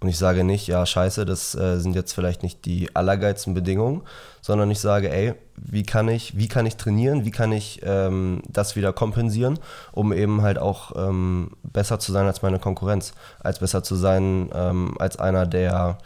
Und 0.00 0.08
ich 0.10 0.18
sage 0.18 0.44
nicht, 0.44 0.66
ja, 0.66 0.84
scheiße, 0.84 1.24
das 1.24 1.54
äh, 1.54 1.78
sind 1.78 1.94
jetzt 1.94 2.12
vielleicht 2.12 2.42
nicht 2.42 2.66
die 2.66 2.94
allergeilsten 2.94 3.54
Bedingungen, 3.54 4.02
sondern 4.42 4.70
ich 4.70 4.78
sage, 4.80 5.10
ey, 5.10 5.32
wie 5.56 5.82
kann 5.82 6.08
ich, 6.08 6.36
wie 6.36 6.48
kann 6.48 6.66
ich 6.66 6.76
trainieren, 6.76 7.24
wie 7.24 7.30
kann 7.30 7.52
ich 7.52 7.80
ähm, 7.84 8.42
das 8.46 8.76
wieder 8.76 8.92
kompensieren, 8.92 9.58
um 9.92 10.12
eben 10.12 10.42
halt 10.42 10.58
auch 10.58 10.92
ähm, 10.94 11.52
besser 11.62 11.98
zu 12.00 12.12
sein 12.12 12.26
als 12.26 12.42
meine 12.42 12.58
Konkurrenz, 12.58 13.14
als 13.40 13.60
besser 13.60 13.82
zu 13.82 13.96
sein 13.96 14.50
ähm, 14.52 14.94
als 14.98 15.18
einer, 15.18 15.46
der 15.46 15.96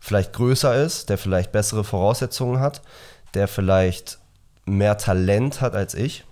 vielleicht 0.00 0.34
größer 0.34 0.74
ist, 0.74 1.08
der 1.08 1.16
vielleicht 1.16 1.52
bessere 1.52 1.84
Voraussetzungen 1.84 2.60
hat, 2.60 2.82
der 3.32 3.48
vielleicht 3.48 4.18
mehr 4.66 4.98
Talent 4.98 5.62
hat 5.62 5.74
als 5.74 5.94
ich, 5.94 6.24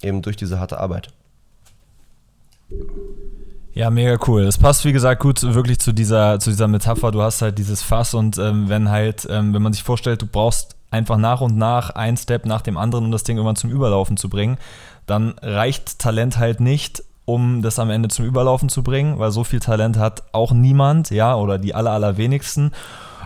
eben 0.00 0.22
durch 0.22 0.36
diese 0.36 0.58
harte 0.60 0.78
Arbeit. 0.78 1.10
Ja, 3.72 3.90
mega 3.90 4.18
cool. 4.26 4.44
Das 4.44 4.58
passt, 4.58 4.84
wie 4.84 4.92
gesagt, 4.92 5.22
gut 5.22 5.42
wirklich 5.42 5.78
zu 5.78 5.92
dieser, 5.92 6.40
zu 6.40 6.50
dieser 6.50 6.68
Metapher. 6.68 7.12
Du 7.12 7.22
hast 7.22 7.40
halt 7.40 7.58
dieses 7.58 7.82
Fass 7.82 8.14
und 8.14 8.36
ähm, 8.38 8.68
wenn 8.68 8.90
halt, 8.90 9.26
ähm, 9.30 9.54
wenn 9.54 9.62
man 9.62 9.72
sich 9.72 9.82
vorstellt, 9.82 10.22
du 10.22 10.26
brauchst 10.26 10.76
einfach 10.90 11.18
nach 11.18 11.40
und 11.40 11.56
nach 11.56 11.90
ein 11.90 12.16
Step 12.16 12.46
nach 12.46 12.62
dem 12.62 12.76
anderen, 12.76 13.06
um 13.06 13.12
das 13.12 13.22
Ding 13.22 13.36
irgendwann 13.36 13.56
zum 13.56 13.70
Überlaufen 13.70 14.16
zu 14.16 14.28
bringen, 14.28 14.58
dann 15.06 15.34
reicht 15.40 16.00
Talent 16.00 16.38
halt 16.38 16.60
nicht, 16.60 17.04
um 17.24 17.62
das 17.62 17.78
am 17.78 17.90
Ende 17.90 18.08
zum 18.08 18.24
Überlaufen 18.24 18.68
zu 18.68 18.82
bringen, 18.82 19.18
weil 19.20 19.30
so 19.30 19.44
viel 19.44 19.60
Talent 19.60 19.98
hat 19.98 20.24
auch 20.32 20.52
niemand, 20.52 21.10
ja, 21.10 21.36
oder 21.36 21.58
die 21.58 21.74
aller, 21.74 21.92
allerwenigsten 21.92 22.72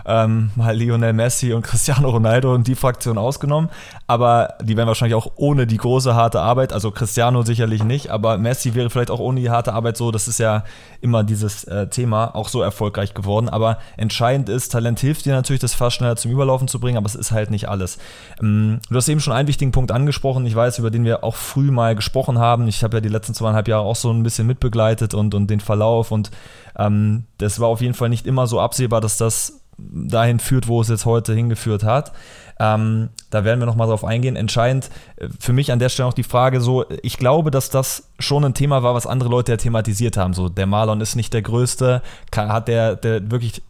ähm, 0.05 0.51
mal 0.55 0.75
Lionel 0.75 1.13
Messi 1.13 1.53
und 1.53 1.63
Cristiano 1.63 2.09
Ronaldo 2.09 2.53
und 2.53 2.67
die 2.67 2.75
Fraktion 2.75 3.17
ausgenommen. 3.17 3.69
Aber 4.07 4.55
die 4.61 4.77
wären 4.77 4.87
wahrscheinlich 4.87 5.15
auch 5.15 5.31
ohne 5.35 5.65
die 5.65 5.77
große 5.77 6.13
harte 6.13 6.41
Arbeit, 6.41 6.73
also 6.73 6.91
Cristiano 6.91 7.41
sicherlich 7.41 7.83
nicht, 7.83 8.09
aber 8.09 8.37
Messi 8.37 8.75
wäre 8.75 8.89
vielleicht 8.89 9.09
auch 9.09 9.19
ohne 9.19 9.41
die 9.41 9.49
harte 9.49 9.73
Arbeit 9.73 9.97
so, 9.97 10.11
das 10.11 10.27
ist 10.27 10.39
ja 10.39 10.63
immer 11.01 11.23
dieses 11.23 11.63
äh, 11.65 11.87
Thema, 11.87 12.35
auch 12.35 12.49
so 12.49 12.61
erfolgreich 12.61 13.13
geworden. 13.13 13.49
Aber 13.49 13.77
entscheidend 13.97 14.49
ist, 14.49 14.69
Talent 14.69 14.99
hilft 14.99 15.25
dir 15.25 15.33
natürlich, 15.33 15.61
das 15.61 15.73
fast 15.73 15.97
schneller 15.97 16.15
zum 16.15 16.31
Überlaufen 16.31 16.67
zu 16.67 16.79
bringen, 16.79 16.97
aber 16.97 17.07
es 17.07 17.15
ist 17.15 17.31
halt 17.31 17.49
nicht 17.49 17.67
alles. 17.69 17.97
Ähm, 18.41 18.79
du 18.89 18.95
hast 18.95 19.09
eben 19.09 19.19
schon 19.19 19.33
einen 19.33 19.47
wichtigen 19.47 19.71
Punkt 19.71 19.91
angesprochen, 19.91 20.45
ich 20.45 20.55
weiß, 20.55 20.79
über 20.79 20.91
den 20.91 21.03
wir 21.03 21.23
auch 21.23 21.35
früh 21.35 21.71
mal 21.71 21.95
gesprochen 21.95 22.39
haben. 22.39 22.67
Ich 22.67 22.83
habe 22.83 22.97
ja 22.97 23.01
die 23.01 23.09
letzten 23.09 23.33
zweieinhalb 23.33 23.67
Jahre 23.67 23.85
auch 23.85 23.95
so 23.95 24.11
ein 24.11 24.23
bisschen 24.23 24.47
mitbegleitet 24.47 25.13
und, 25.13 25.33
und 25.33 25.47
den 25.47 25.59
Verlauf 25.59 26.11
und 26.11 26.31
ähm, 26.77 27.25
das 27.37 27.59
war 27.59 27.69
auf 27.69 27.81
jeden 27.81 27.93
Fall 27.93 28.09
nicht 28.09 28.27
immer 28.27 28.47
so 28.47 28.59
absehbar, 28.59 29.01
dass 29.01 29.17
das 29.17 29.61
dahin 29.77 30.39
führt, 30.39 30.67
wo 30.67 30.81
es 30.81 30.87
jetzt 30.87 31.05
heute 31.05 31.33
hingeführt 31.33 31.83
hat. 31.83 32.11
Ähm, 32.57 33.09
da 33.29 33.43
werden 33.43 33.59
wir 33.59 33.65
nochmal 33.65 33.87
drauf 33.87 34.05
eingehen. 34.05 34.35
Entscheidend 34.35 34.89
äh, 35.17 35.27
für 35.39 35.51
mich 35.51 35.71
an 35.71 35.79
der 35.79 35.89
Stelle 35.89 36.07
auch 36.07 36.13
die 36.13 36.23
Frage 36.23 36.61
so, 36.61 36.85
ich 37.03 37.17
glaube, 37.17 37.51
dass 37.51 37.69
das 37.69 38.09
schon 38.17 38.45
ein 38.45 38.53
Thema 38.53 38.81
war, 38.81 38.93
was 38.93 39.07
andere 39.07 39.29
Leute 39.29 39.51
ja 39.51 39.57
thematisiert 39.57 40.15
haben. 40.15 40.33
So, 40.33 40.47
der 40.47 40.65
Marlon 40.65 41.01
ist 41.01 41.15
nicht 41.15 41.33
der 41.33 41.41
Größte, 41.41 42.01
hat 42.33 42.67
der, 42.67 42.95
der 42.95 43.29
wirklich 43.29 43.61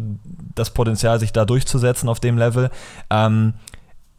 das 0.54 0.70
Potenzial, 0.70 1.20
sich 1.20 1.34
da 1.34 1.46
durchzusetzen 1.46 2.10
auf 2.10 2.20
dem 2.20 2.38
Level. 2.38 2.70
Ähm, 3.10 3.54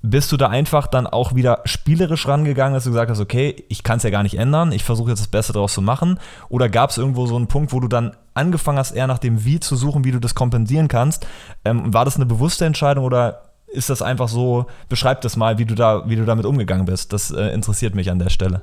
bist 0.02 0.30
du 0.30 0.37
da 0.37 0.48
einfach 0.48 0.87
dann 0.87 1.06
auch 1.06 1.35
wieder 1.35 1.62
spielerisch 1.64 2.28
rangegangen, 2.28 2.74
dass 2.74 2.85
du 2.85 2.90
gesagt 2.90 3.11
hast, 3.11 3.20
okay, 3.20 3.64
ich 3.68 3.82
kann 3.82 3.96
es 3.96 4.02
ja 4.02 4.11
gar 4.11 4.22
nicht 4.22 4.38
ändern, 4.38 4.72
ich 4.72 4.85
versuche 4.85 5.11
jetzt 5.11 5.20
das 5.20 5.28
Beste 5.28 5.52
daraus 5.52 5.72
zu 5.72 5.82
machen? 5.82 6.18
Oder 6.48 6.68
gab 6.68 6.90
es 6.90 6.98
irgendwo 6.98 7.26
so 7.26 7.37
einen 7.37 7.48
Punkt, 7.48 7.72
wo 7.72 7.80
du 7.80 7.88
dann 7.88 8.16
angefangen 8.35 8.78
hast, 8.78 8.92
eher 8.92 9.06
nach 9.06 9.18
dem 9.18 9.44
Wie 9.44 9.59
zu 9.59 9.74
suchen, 9.74 10.04
wie 10.04 10.12
du 10.12 10.20
das 10.20 10.35
kompensieren 10.35 10.88
kannst? 10.88 11.26
Ähm, 11.64 11.92
war 11.92 12.04
das 12.04 12.16
eine 12.16 12.26
bewusste 12.26 12.64
Entscheidung 12.66 13.04
oder 13.04 13.42
ist 13.66 13.90
das 13.90 14.02
einfach 14.02 14.28
so, 14.28 14.66
beschreib 14.88 15.22
das 15.22 15.37
mal, 15.37 15.59
wie 15.59 15.64
du, 15.64 15.74
da, 15.74 16.09
wie 16.09 16.16
du 16.16 16.24
damit 16.24 16.46
umgegangen 16.46 16.87
bist? 16.87 17.12
Das 17.12 17.30
äh, 17.30 17.48
interessiert 17.48 17.94
mich 17.94 18.11
an 18.11 18.18
der 18.18 18.30
Stelle. 18.30 18.62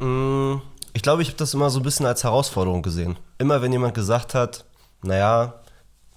Mm, 0.00 0.56
ich 0.92 1.02
glaube, 1.02 1.22
ich 1.22 1.28
habe 1.28 1.38
das 1.38 1.54
immer 1.54 1.70
so 1.70 1.80
ein 1.80 1.82
bisschen 1.82 2.06
als 2.06 2.22
Herausforderung 2.22 2.82
gesehen. 2.82 3.18
Immer 3.38 3.60
wenn 3.60 3.72
jemand 3.72 3.94
gesagt 3.94 4.34
hat, 4.34 4.64
naja, 5.02 5.54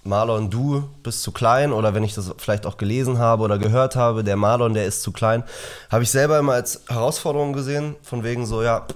Marlon, 0.04 0.50
du 0.50 0.88
bist 1.02 1.22
zu 1.22 1.30
klein 1.30 1.72
oder 1.72 1.94
wenn 1.94 2.02
ich 2.02 2.14
das 2.14 2.34
vielleicht 2.38 2.66
auch 2.66 2.76
gelesen 2.76 3.18
habe 3.18 3.44
oder 3.44 3.58
gehört 3.58 3.94
habe, 3.94 4.24
der 4.24 4.36
Marlon, 4.36 4.74
der 4.74 4.86
ist 4.86 5.02
zu 5.02 5.12
klein, 5.12 5.44
habe 5.90 6.02
ich 6.02 6.10
selber 6.10 6.38
immer 6.38 6.54
als 6.54 6.82
Herausforderung 6.88 7.52
gesehen, 7.52 7.94
von 8.02 8.24
wegen 8.24 8.44
so, 8.46 8.62
ja, 8.62 8.86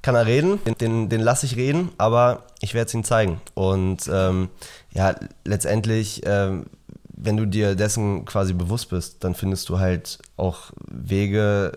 kann 0.00 0.14
er 0.14 0.26
reden, 0.26 0.62
den, 0.64 0.74
den, 0.74 1.08
den 1.08 1.20
lasse 1.20 1.44
ich 1.44 1.56
reden, 1.56 1.90
aber 1.98 2.44
ich 2.60 2.74
werde 2.74 2.88
es 2.88 2.94
ihm 2.94 3.02
zeigen. 3.04 3.40
Und 3.54 4.08
ähm, 4.12 4.48
ja, 4.92 5.14
letztendlich, 5.44 6.22
ähm, 6.24 6.66
wenn 7.08 7.36
du 7.36 7.46
dir 7.46 7.74
dessen 7.74 8.24
quasi 8.24 8.52
bewusst 8.52 8.90
bist, 8.90 9.24
dann 9.24 9.34
findest 9.34 9.68
du 9.68 9.80
halt 9.80 10.18
auch 10.36 10.70
Wege, 10.86 11.72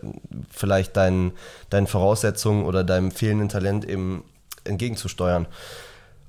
vielleicht 0.52 0.96
deinen, 0.98 1.32
deinen 1.72 1.88
Voraussetzungen 1.88 2.66
oder 2.66 2.84
deinem 2.84 3.10
fehlenden 3.10 3.50
Talent 3.50 3.86
eben 3.86 4.24
entgegenzusteuern. 4.66 5.48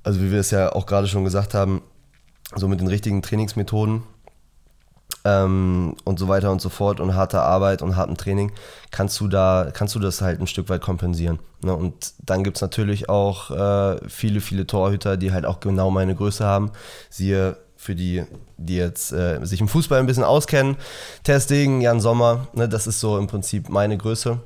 Also 0.01 0.19
wie 0.19 0.31
wir 0.31 0.39
es 0.39 0.49
ja 0.49 0.73
auch 0.73 0.87
gerade 0.87 1.07
schon 1.07 1.23
gesagt 1.23 1.53
haben, 1.53 1.83
so 2.55 2.67
mit 2.67 2.79
den 2.79 2.87
richtigen 2.87 3.21
Trainingsmethoden 3.21 4.03
ähm, 5.25 5.95
und 6.03 6.19
so 6.19 6.27
weiter 6.27 6.51
und 6.51 6.61
so 6.61 6.69
fort 6.69 6.99
und 6.99 7.15
harter 7.15 7.43
Arbeit 7.43 7.81
und 7.81 7.95
hartem 7.95 8.17
Training, 8.17 8.51
kannst 8.91 9.19
du 9.19 9.27
da, 9.27 9.69
kannst 9.73 9.95
du 9.95 9.99
das 9.99 10.21
halt 10.21 10.39
ein 10.39 10.47
Stück 10.47 10.69
weit 10.69 10.81
kompensieren. 10.81 11.39
Ne? 11.63 11.73
Und 11.73 12.13
dann 12.19 12.43
gibt 12.43 12.57
es 12.57 12.61
natürlich 12.61 13.09
auch 13.09 13.51
äh, 13.51 14.09
viele, 14.09 14.41
viele 14.41 14.67
Torhüter, 14.67 15.17
die 15.17 15.31
halt 15.31 15.45
auch 15.45 15.59
genau 15.59 15.91
meine 15.91 16.15
Größe 16.15 16.45
haben. 16.45 16.71
Siehe 17.09 17.57
für 17.75 17.95
die, 17.95 18.23
die 18.57 18.77
jetzt 18.77 19.11
äh, 19.11 19.43
sich 19.45 19.59
im 19.59 19.67
Fußball 19.67 19.99
ein 19.99 20.05
bisschen 20.05 20.23
auskennen. 20.23 20.77
Testing, 21.23 21.81
Jan 21.81 21.99
Sommer, 21.99 22.47
ne, 22.53 22.69
das 22.69 22.87
ist 22.87 22.99
so 22.99 23.17
im 23.17 23.27
Prinzip 23.27 23.69
meine 23.69 23.97
Größe. 23.97 24.39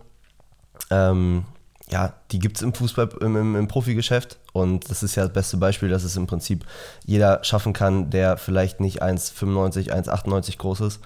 Ähm, 0.89 1.45
ja, 1.89 2.13
die 2.31 2.39
gibt 2.39 2.57
es 2.57 2.63
im 2.63 2.73
Fußball, 2.73 3.09
im, 3.21 3.35
im, 3.35 3.55
im, 3.55 3.67
Profigeschäft. 3.67 4.37
Und 4.57 4.89
das 4.89 5.03
ist 5.03 5.15
ja 5.15 5.23
das 5.23 5.33
beste 5.33 5.57
Beispiel, 5.57 5.89
dass 5.89 6.03
es 6.03 6.15
im 6.15 6.27
Prinzip 6.27 6.65
jeder 7.05 7.43
schaffen 7.43 7.73
kann, 7.73 8.09
der 8.09 8.37
vielleicht 8.37 8.79
nicht 8.79 9.01
1,95, 9.01 9.91
1,98 9.91 10.57
groß 10.57 10.81
ist. 10.81 10.99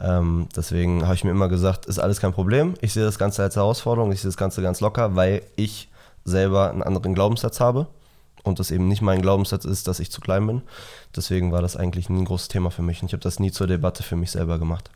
Ähm, 0.00 0.48
deswegen 0.54 1.04
habe 1.04 1.14
ich 1.14 1.24
mir 1.24 1.30
immer 1.30 1.48
gesagt, 1.48 1.86
ist 1.86 1.98
alles 1.98 2.20
kein 2.20 2.32
Problem. 2.32 2.74
Ich 2.80 2.92
sehe 2.92 3.04
das 3.04 3.18
Ganze 3.18 3.42
als 3.42 3.56
Herausforderung, 3.56 4.12
ich 4.12 4.20
sehe 4.20 4.28
das 4.28 4.36
Ganze 4.36 4.62
ganz 4.62 4.80
locker, 4.80 5.16
weil 5.16 5.42
ich 5.56 5.88
selber 6.24 6.70
einen 6.70 6.82
anderen 6.82 7.14
Glaubenssatz 7.14 7.60
habe 7.60 7.86
und 8.42 8.58
das 8.58 8.70
eben 8.70 8.88
nicht 8.88 9.02
mein 9.02 9.22
Glaubenssatz 9.22 9.64
ist, 9.64 9.88
dass 9.88 10.00
ich 10.00 10.10
zu 10.10 10.20
klein 10.20 10.46
bin. 10.46 10.62
Deswegen 11.16 11.52
war 11.52 11.62
das 11.62 11.76
eigentlich 11.76 12.08
nie 12.08 12.20
ein 12.20 12.24
großes 12.24 12.48
Thema 12.48 12.70
für 12.70 12.82
mich 12.82 13.02
und 13.02 13.08
ich 13.08 13.12
habe 13.12 13.22
das 13.22 13.40
nie 13.40 13.50
zur 13.50 13.66
Debatte 13.66 14.02
für 14.02 14.16
mich 14.16 14.30
selber 14.30 14.58
gemacht. 14.58 14.90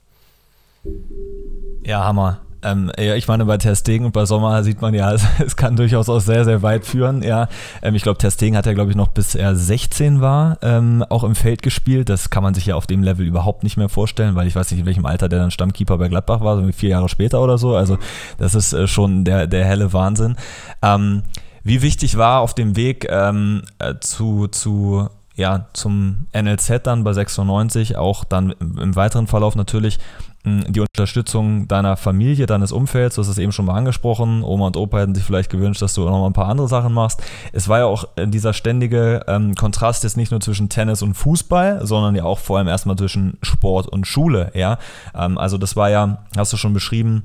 Ja, 1.84 2.04
Hammer. 2.04 2.40
Ähm, 2.62 2.92
ja, 2.98 3.14
ich 3.14 3.28
meine, 3.28 3.44
bei 3.44 3.58
Testing 3.58 4.04
und 4.04 4.12
bei 4.12 4.24
Sommer 4.24 4.62
sieht 4.62 4.80
man 4.80 4.94
ja, 4.94 5.12
es, 5.12 5.24
es 5.44 5.56
kann 5.56 5.76
durchaus 5.76 6.08
auch 6.08 6.20
sehr, 6.20 6.44
sehr 6.44 6.62
weit 6.62 6.84
führen. 6.84 7.22
Ja, 7.22 7.48
ähm, 7.82 7.94
ich 7.94 8.02
glaube, 8.02 8.18
Testing 8.18 8.56
hat 8.56 8.66
ja, 8.66 8.72
glaube 8.72 8.90
ich, 8.90 8.96
noch 8.96 9.08
bis 9.08 9.34
er 9.34 9.56
16 9.56 10.20
war, 10.20 10.58
ähm, 10.62 11.04
auch 11.08 11.24
im 11.24 11.34
Feld 11.34 11.62
gespielt. 11.62 12.08
Das 12.08 12.30
kann 12.30 12.42
man 12.42 12.54
sich 12.54 12.66
ja 12.66 12.74
auf 12.74 12.86
dem 12.86 13.02
Level 13.02 13.26
überhaupt 13.26 13.64
nicht 13.64 13.76
mehr 13.76 13.88
vorstellen, 13.88 14.34
weil 14.34 14.46
ich 14.46 14.56
weiß 14.56 14.70
nicht, 14.70 14.80
in 14.80 14.86
welchem 14.86 15.06
Alter 15.06 15.28
der 15.28 15.40
dann 15.40 15.50
Stammkeeper 15.50 15.98
bei 15.98 16.08
Gladbach 16.08 16.40
war, 16.40 16.56
so 16.56 16.72
vier 16.72 16.90
Jahre 16.90 17.08
später 17.08 17.40
oder 17.42 17.58
so. 17.58 17.74
Also, 17.74 17.98
das 18.38 18.54
ist 18.54 18.72
äh, 18.72 18.86
schon 18.86 19.24
der, 19.24 19.46
der 19.46 19.64
helle 19.64 19.92
Wahnsinn. 19.92 20.36
Ähm, 20.82 21.22
wie 21.64 21.82
wichtig 21.82 22.16
war 22.16 22.40
auf 22.40 22.54
dem 22.54 22.76
Weg 22.76 23.06
ähm, 23.08 23.62
äh, 23.78 23.94
zu, 24.00 24.48
zu 24.48 25.08
ja, 25.34 25.66
zum 25.72 26.26
NLZ 26.34 26.82
dann 26.82 27.04
bei 27.04 27.12
96, 27.12 27.96
auch 27.96 28.24
dann 28.24 28.50
im 28.60 28.94
weiteren 28.96 29.26
Verlauf 29.26 29.56
natürlich 29.56 29.98
die 30.44 30.80
Unterstützung 30.80 31.68
deiner 31.68 31.96
Familie, 31.96 32.46
deines 32.46 32.72
Umfelds, 32.72 33.14
du 33.14 33.22
hast 33.22 33.28
es 33.28 33.38
eben 33.38 33.52
schon 33.52 33.64
mal 33.64 33.74
angesprochen, 33.74 34.42
Oma 34.42 34.66
und 34.66 34.76
Opa 34.76 34.98
hätten 34.98 35.14
sich 35.14 35.24
vielleicht 35.24 35.50
gewünscht, 35.50 35.80
dass 35.82 35.94
du 35.94 36.02
noch 36.04 36.18
mal 36.18 36.26
ein 36.26 36.32
paar 36.32 36.48
andere 36.48 36.66
Sachen 36.66 36.92
machst. 36.92 37.22
Es 37.52 37.68
war 37.68 37.78
ja 37.78 37.84
auch 37.84 38.08
dieser 38.16 38.52
ständige 38.52 39.24
ähm, 39.28 39.54
Kontrast 39.54 40.02
jetzt 40.02 40.16
nicht 40.16 40.32
nur 40.32 40.40
zwischen 40.40 40.68
Tennis 40.68 41.02
und 41.02 41.14
Fußball, 41.14 41.86
sondern 41.86 42.16
ja 42.16 42.24
auch 42.24 42.40
vor 42.40 42.58
allem 42.58 42.66
erstmal 42.66 42.96
zwischen 42.96 43.38
Sport 43.42 43.86
und 43.86 44.06
Schule, 44.06 44.50
ja. 44.54 44.78
Ähm, 45.14 45.38
also 45.38 45.58
das 45.58 45.76
war 45.76 45.90
ja, 45.90 46.24
hast 46.36 46.52
du 46.52 46.56
schon 46.56 46.72
beschrieben, 46.72 47.22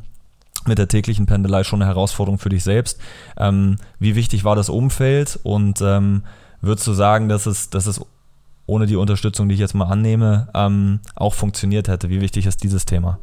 mit 0.68 0.78
der 0.78 0.88
täglichen 0.88 1.26
Pendelei 1.26 1.64
schon 1.64 1.82
eine 1.82 1.90
Herausforderung 1.90 2.38
für 2.38 2.50
dich 2.50 2.64
selbst. 2.64 3.00
Ähm, 3.38 3.78
wie 4.00 4.16
wichtig 4.16 4.44
war 4.44 4.56
das 4.56 4.70
Umfeld 4.70 5.40
und 5.42 5.82
ähm, 5.82 6.24
würdest 6.62 6.86
du 6.86 6.94
sagen, 6.94 7.30
dass 7.30 7.46
es, 7.46 7.70
dass 7.70 7.88
es 7.88 8.02
ohne 8.68 8.86
die 8.86 8.96
Unterstützung, 8.96 9.50
die 9.50 9.56
ich 9.56 9.60
jetzt 9.60 9.74
mal 9.74 9.86
annehme, 9.86 10.50
ähm, 10.54 11.00
auch 11.16 11.34
funktioniert 11.34 11.88
hätte? 11.88 12.10
Wie 12.10 12.22
wichtig 12.22 12.46
ist 12.46 12.64
dieses 12.64 12.86
Thema? 12.86 13.20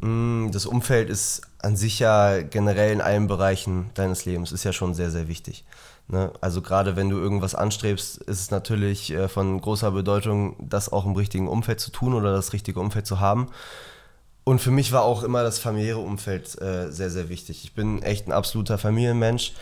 Mm, 0.00 0.50
das 0.52 0.66
Umfeld 0.66 1.10
ist 1.10 1.42
an 1.58 1.76
sich 1.76 1.98
ja 1.98 2.42
generell 2.42 2.92
in 2.92 3.00
allen 3.00 3.26
Bereichen 3.26 3.90
deines 3.94 4.24
Lebens 4.24 4.52
ist 4.52 4.64
ja 4.64 4.72
schon 4.72 4.94
sehr, 4.94 5.10
sehr 5.10 5.28
wichtig. 5.28 5.64
Ne? 6.08 6.32
Also 6.40 6.60
gerade 6.60 6.96
wenn 6.96 7.08
du 7.08 7.18
irgendwas 7.18 7.54
anstrebst, 7.54 8.18
ist 8.18 8.40
es 8.40 8.50
natürlich 8.50 9.12
äh, 9.12 9.28
von 9.28 9.60
großer 9.60 9.92
Bedeutung, 9.92 10.56
das 10.58 10.92
auch 10.92 11.06
im 11.06 11.14
richtigen 11.14 11.48
Umfeld 11.48 11.80
zu 11.80 11.90
tun 11.90 12.14
oder 12.14 12.32
das 12.32 12.52
richtige 12.52 12.80
Umfeld 12.80 13.06
zu 13.06 13.20
haben. 13.20 13.48
Und 14.44 14.60
für 14.60 14.72
mich 14.72 14.90
war 14.90 15.02
auch 15.02 15.22
immer 15.22 15.44
das 15.44 15.60
familiäre 15.60 16.00
Umfeld 16.00 16.60
äh, 16.60 16.90
sehr, 16.90 17.10
sehr 17.10 17.28
wichtig. 17.28 17.62
Ich 17.62 17.74
bin 17.74 18.02
echt 18.02 18.26
ein 18.26 18.32
absoluter 18.32 18.76
Familienmensch 18.76 19.52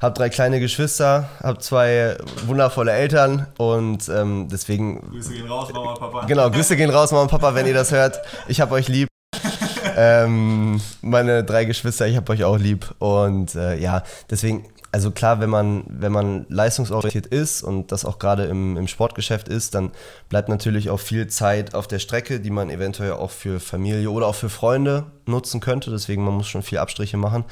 habe 0.00 0.14
drei 0.14 0.28
kleine 0.28 0.60
Geschwister, 0.60 1.28
habe 1.42 1.58
zwei 1.58 2.16
wundervolle 2.46 2.92
Eltern 2.92 3.46
und 3.58 4.08
ähm, 4.08 4.48
deswegen. 4.50 5.10
Grüße 5.10 5.32
gehen 5.32 5.46
raus, 5.46 5.72
Mama 5.72 5.90
und 5.90 5.98
Papa. 5.98 6.26
Genau, 6.26 6.50
Grüße 6.50 6.76
gehen 6.76 6.90
raus, 6.90 7.10
Mama 7.10 7.22
und 7.22 7.30
Papa, 7.30 7.54
wenn 7.54 7.66
ihr 7.66 7.74
das 7.74 7.92
hört. 7.92 8.20
Ich 8.48 8.60
habe 8.60 8.74
euch 8.74 8.88
lieb. 8.88 9.08
ähm, 9.96 10.80
meine 11.00 11.44
drei 11.44 11.64
Geschwister, 11.64 12.06
ich 12.06 12.16
habe 12.16 12.32
euch 12.32 12.44
auch 12.44 12.58
lieb. 12.58 12.94
Und 12.98 13.54
äh, 13.54 13.78
ja, 13.78 14.02
deswegen, 14.30 14.66
also 14.92 15.10
klar, 15.10 15.40
wenn 15.40 15.50
man, 15.50 15.84
wenn 15.88 16.12
man 16.12 16.46
leistungsorientiert 16.48 17.26
ist 17.26 17.62
und 17.62 17.92
das 17.92 18.04
auch 18.04 18.18
gerade 18.18 18.44
im, 18.44 18.76
im 18.76 18.88
Sportgeschäft 18.88 19.48
ist, 19.48 19.74
dann 19.74 19.92
bleibt 20.28 20.48
natürlich 20.48 20.90
auch 20.90 21.00
viel 21.00 21.26
Zeit 21.26 21.74
auf 21.74 21.86
der 21.86 21.98
Strecke, 21.98 22.40
die 22.40 22.50
man 22.50 22.70
eventuell 22.70 23.12
auch 23.12 23.30
für 23.30 23.60
Familie 23.60 24.10
oder 24.10 24.26
auch 24.26 24.34
für 24.34 24.48
Freunde 24.48 25.04
nutzen 25.26 25.60
könnte. 25.60 25.90
Deswegen, 25.90 26.24
man 26.24 26.34
muss 26.34 26.48
schon 26.48 26.62
viel 26.62 26.78
Abstriche 26.78 27.16
machen. 27.16 27.44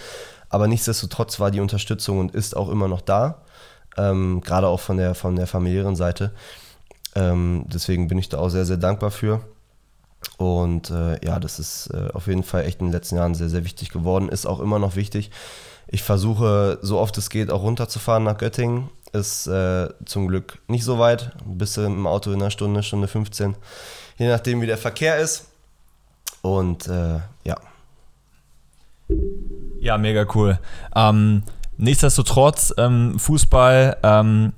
Aber 0.54 0.68
nichtsdestotrotz 0.68 1.40
war 1.40 1.50
die 1.50 1.58
Unterstützung 1.58 2.20
und 2.20 2.32
ist 2.32 2.56
auch 2.56 2.68
immer 2.68 2.86
noch 2.86 3.00
da, 3.00 3.42
ähm, 3.96 4.40
gerade 4.40 4.68
auch 4.68 4.78
von 4.78 4.98
der, 4.98 5.16
von 5.16 5.34
der 5.34 5.48
familiären 5.48 5.96
Seite. 5.96 6.30
Ähm, 7.16 7.64
deswegen 7.66 8.06
bin 8.06 8.18
ich 8.18 8.28
da 8.28 8.38
auch 8.38 8.50
sehr, 8.50 8.64
sehr 8.64 8.76
dankbar 8.76 9.10
für. 9.10 9.40
Und 10.36 10.92
äh, 10.92 11.18
ja, 11.26 11.40
das 11.40 11.58
ist 11.58 11.88
äh, 11.88 12.08
auf 12.12 12.28
jeden 12.28 12.44
Fall 12.44 12.66
echt 12.66 12.78
in 12.78 12.86
den 12.86 12.92
letzten 12.92 13.16
Jahren 13.16 13.34
sehr, 13.34 13.48
sehr 13.48 13.64
wichtig 13.64 13.88
geworden, 13.88 14.28
ist 14.28 14.46
auch 14.46 14.60
immer 14.60 14.78
noch 14.78 14.94
wichtig. 14.94 15.32
Ich 15.88 16.04
versuche, 16.04 16.78
so 16.82 17.00
oft 17.00 17.18
es 17.18 17.30
geht, 17.30 17.50
auch 17.50 17.62
runterzufahren 17.62 18.22
nach 18.22 18.38
Göttingen. 18.38 18.90
Ist 19.12 19.48
äh, 19.48 19.88
zum 20.04 20.28
Glück 20.28 20.60
nicht 20.68 20.84
so 20.84 21.00
weit. 21.00 21.32
Bist 21.44 21.76
du 21.76 21.80
im 21.80 22.06
Auto 22.06 22.30
in 22.30 22.40
einer 22.40 22.52
Stunde, 22.52 22.84
Stunde 22.84 23.08
15, 23.08 23.56
je 24.18 24.28
nachdem, 24.28 24.60
wie 24.60 24.66
der 24.66 24.78
Verkehr 24.78 25.18
ist. 25.18 25.46
Und 26.42 26.86
äh, 26.86 27.18
ja. 27.42 27.56
Ja, 29.84 29.98
mega 29.98 30.24
cool. 30.34 30.58
Ähm, 30.96 31.42
nichtsdestotrotz, 31.76 32.72
ähm, 32.78 33.18
Fußball 33.18 33.98
ähm, 34.02 34.54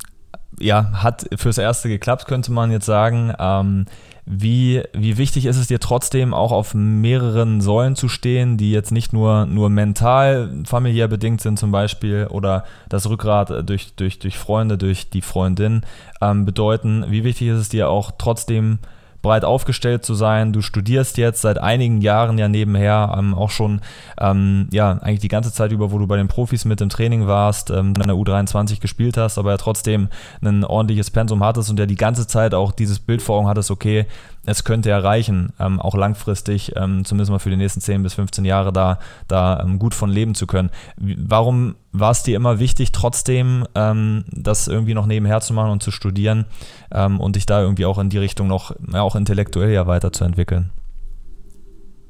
ja, 0.60 1.02
hat 1.02 1.26
fürs 1.34 1.58
Erste 1.58 1.88
geklappt, 1.88 2.26
könnte 2.28 2.52
man 2.52 2.70
jetzt 2.70 2.86
sagen. 2.86 3.32
Ähm, 3.36 3.86
wie, 4.24 4.84
wie 4.92 5.18
wichtig 5.18 5.46
ist 5.46 5.56
es 5.56 5.66
dir 5.66 5.80
trotzdem 5.80 6.32
auch 6.32 6.52
auf 6.52 6.74
mehreren 6.74 7.60
Säulen 7.60 7.96
zu 7.96 8.08
stehen, 8.08 8.56
die 8.56 8.70
jetzt 8.70 8.92
nicht 8.92 9.12
nur, 9.12 9.46
nur 9.46 9.68
mental, 9.68 10.62
familiär 10.64 11.08
bedingt 11.08 11.40
sind 11.40 11.58
zum 11.58 11.72
Beispiel 11.72 12.28
oder 12.30 12.64
das 12.88 13.08
Rückgrat 13.08 13.68
durch, 13.68 13.94
durch, 13.96 14.20
durch 14.20 14.38
Freunde, 14.38 14.78
durch 14.78 15.10
die 15.10 15.22
Freundin 15.22 15.82
ähm, 16.20 16.44
bedeuten? 16.44 17.04
Wie 17.08 17.24
wichtig 17.24 17.48
ist 17.48 17.58
es 17.58 17.68
dir 17.68 17.88
auch 17.88 18.12
trotzdem 18.16 18.78
breit 19.26 19.44
aufgestellt 19.44 20.04
zu 20.04 20.14
sein. 20.14 20.52
Du 20.52 20.62
studierst 20.62 21.18
jetzt 21.18 21.42
seit 21.42 21.58
einigen 21.58 22.00
Jahren 22.00 22.38
ja 22.38 22.48
nebenher, 22.48 23.14
ähm, 23.18 23.34
auch 23.34 23.50
schon 23.50 23.80
ähm, 24.20 24.68
ja 24.72 24.92
eigentlich 24.92 25.20
die 25.20 25.28
ganze 25.28 25.52
Zeit 25.52 25.72
über, 25.72 25.90
wo 25.90 25.98
du 25.98 26.06
bei 26.06 26.16
den 26.16 26.28
Profis 26.28 26.64
mit 26.64 26.80
im 26.80 26.88
Training 26.88 27.26
warst, 27.26 27.70
ähm, 27.70 27.88
in 27.88 28.06
der 28.06 28.14
U23 28.14 28.80
gespielt 28.80 29.16
hast, 29.16 29.36
aber 29.36 29.50
ja 29.50 29.56
trotzdem 29.56 30.08
ein 30.42 30.64
ordentliches 30.64 31.10
Pensum 31.10 31.42
hattest 31.42 31.70
und 31.70 31.78
ja 31.78 31.86
die 31.86 31.96
ganze 31.96 32.28
Zeit 32.28 32.54
auch 32.54 32.70
dieses 32.70 33.00
Bild 33.00 33.20
vor 33.20 33.38
Augen 33.38 33.48
hattest, 33.48 33.72
okay, 33.72 34.06
es 34.46 34.62
könnte 34.62 34.90
erreichen, 34.90 35.52
ähm, 35.58 35.80
auch 35.80 35.96
langfristig, 35.96 36.72
ähm, 36.76 37.04
zumindest 37.04 37.32
mal 37.32 37.40
für 37.40 37.50
die 37.50 37.56
nächsten 37.56 37.80
10 37.80 38.04
bis 38.04 38.14
15 38.14 38.44
Jahre 38.44 38.72
da, 38.72 39.00
da 39.26 39.60
ähm, 39.60 39.80
gut 39.80 39.92
von 39.92 40.08
leben 40.08 40.36
zu 40.36 40.46
können. 40.46 40.70
Warum 40.96 41.74
war 41.92 42.10
es 42.10 42.22
dir 42.22 42.36
immer 42.36 42.58
wichtig, 42.58 42.92
trotzdem 42.92 43.66
ähm, 43.74 44.24
das 44.30 44.68
irgendwie 44.68 44.94
noch 44.94 45.06
nebenher 45.06 45.40
zu 45.40 45.52
machen 45.52 45.70
und 45.70 45.82
zu 45.82 45.90
studieren 45.90 46.46
ähm, 46.92 47.20
und 47.20 47.36
dich 47.36 47.46
da 47.46 47.60
irgendwie 47.60 47.86
auch 47.86 47.98
in 47.98 48.10
die 48.10 48.18
Richtung 48.18 48.48
noch, 48.48 48.74
ja, 48.92 49.02
auch 49.02 49.16
intellektuell 49.16 49.72
ja 49.72 49.86
weiterzuentwickeln? 49.86 50.70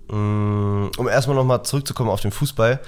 Mm, 0.08 0.88
um 0.96 1.08
erstmal 1.08 1.36
nochmal 1.36 1.62
zurückzukommen 1.62 2.10
auf 2.10 2.20
den 2.20 2.32
Fußball. 2.32 2.80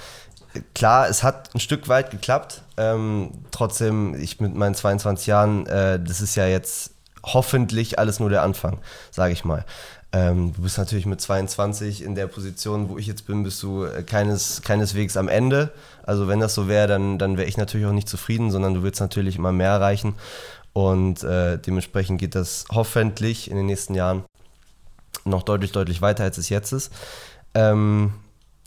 Klar, 0.75 1.09
es 1.09 1.23
hat 1.23 1.55
ein 1.55 1.61
Stück 1.61 1.89
weit 1.89 2.11
geklappt. 2.11 2.63
Ähm, 2.77 3.33
trotzdem, 3.51 4.15
ich 4.15 4.41
mit 4.41 4.55
meinen 4.55 4.75
22 4.75 5.27
Jahren, 5.27 5.67
äh, 5.67 6.01
das 6.03 6.21
ist 6.21 6.35
ja 6.37 6.47
jetzt 6.47 6.95
hoffentlich 7.25 7.99
alles 7.99 8.21
nur 8.21 8.31
der 8.31 8.43
Anfang, 8.43 8.79
sage 9.11 9.33
ich 9.33 9.45
mal. 9.45 9.65
Ähm, 10.11 10.55
du 10.55 10.63
bist 10.63 10.79
natürlich 10.79 11.05
mit 11.05 11.21
22 11.21 12.03
in 12.03 12.15
der 12.15 12.29
Position, 12.29 12.89
wo 12.89 12.97
ich 12.97 13.07
jetzt 13.07 13.27
bin, 13.27 13.43
bist 13.43 13.63
du 13.63 13.85
äh, 13.85 14.03
keines, 14.03 14.63
keineswegs 14.63 15.17
am 15.19 15.29
Ende. 15.29 15.73
Also 16.03 16.29
wenn 16.29 16.41
das 16.41 16.55
so 16.55 16.67
wäre, 16.67 16.87
dann, 16.87 17.19
dann 17.19 17.37
wäre 17.37 17.47
ich 17.47 17.59
natürlich 17.59 17.87
auch 17.87 17.93
nicht 17.93 18.09
zufrieden, 18.09 18.51
sondern 18.51 18.73
du 18.73 18.83
willst 18.83 19.01
natürlich 19.01 19.37
immer 19.37 19.53
mehr 19.53 19.71
erreichen. 19.71 20.15
Und 20.73 21.23
äh, 21.25 21.59
dementsprechend 21.59 22.21
geht 22.21 22.35
das 22.35 22.65
hoffentlich 22.71 23.51
in 23.51 23.57
den 23.57 23.67
nächsten 23.67 23.95
Jahren 23.95 24.25
noch 25.25 25.43
deutlich, 25.43 25.73
deutlich 25.73 26.01
weiter, 26.01 26.25
als 26.25 26.39
es 26.39 26.49
jetzt 26.49 26.73
ist. 26.73 26.93
Ähm, 27.55 28.15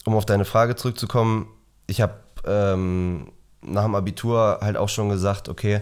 um 0.06 0.15
auf 0.15 0.25
deine 0.25 0.45
Frage 0.45 0.75
zurückzukommen, 0.75 1.47
ich 1.88 2.01
habe 2.01 2.15
ähm, 2.45 3.32
nach 3.62 3.84
dem 3.84 3.95
Abitur 3.95 4.60
halt 4.62 4.77
auch 4.77 4.89
schon 4.89 5.10
gesagt, 5.10 5.49
okay, 5.49 5.82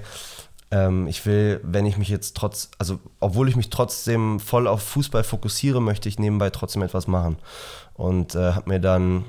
ähm, 0.72 1.08
ich 1.08 1.26
will, 1.26 1.60
wenn 1.64 1.86
ich 1.86 1.98
mich 1.98 2.10
jetzt 2.10 2.36
trotz, 2.36 2.70
also 2.78 3.00
obwohl 3.20 3.50
ich 3.50 3.56
mich 3.56 3.70
trotzdem 3.70 4.40
voll 4.40 4.68
auf 4.68 4.84
Fußball 4.84 5.24
fokussiere, 5.24 5.82
möchte 5.82 6.10
ich 6.10 6.20
nebenbei 6.20 6.50
trotzdem 6.50 6.82
etwas 6.82 7.08
machen. 7.08 7.38
Und 7.96 8.36
äh, 8.36 8.54
habe 8.54 8.70
mir 8.70 8.80
dann 8.80 9.26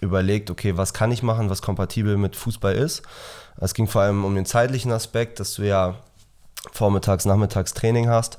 überlegt, 0.00 0.50
okay, 0.50 0.76
was 0.76 0.92
kann 0.92 1.12
ich 1.12 1.22
machen, 1.22 1.50
was 1.50 1.62
kompatibel 1.62 2.16
mit 2.16 2.36
Fußball 2.36 2.74
ist. 2.74 3.02
Es 3.58 3.74
ging 3.74 3.86
vor 3.86 4.02
allem 4.02 4.24
um 4.24 4.34
den 4.34 4.46
zeitlichen 4.46 4.92
Aspekt, 4.92 5.40
dass 5.40 5.54
du 5.54 5.62
ja 5.62 5.96
vormittags, 6.72 7.24
nachmittags 7.24 7.74
Training 7.74 8.08
hast 8.08 8.38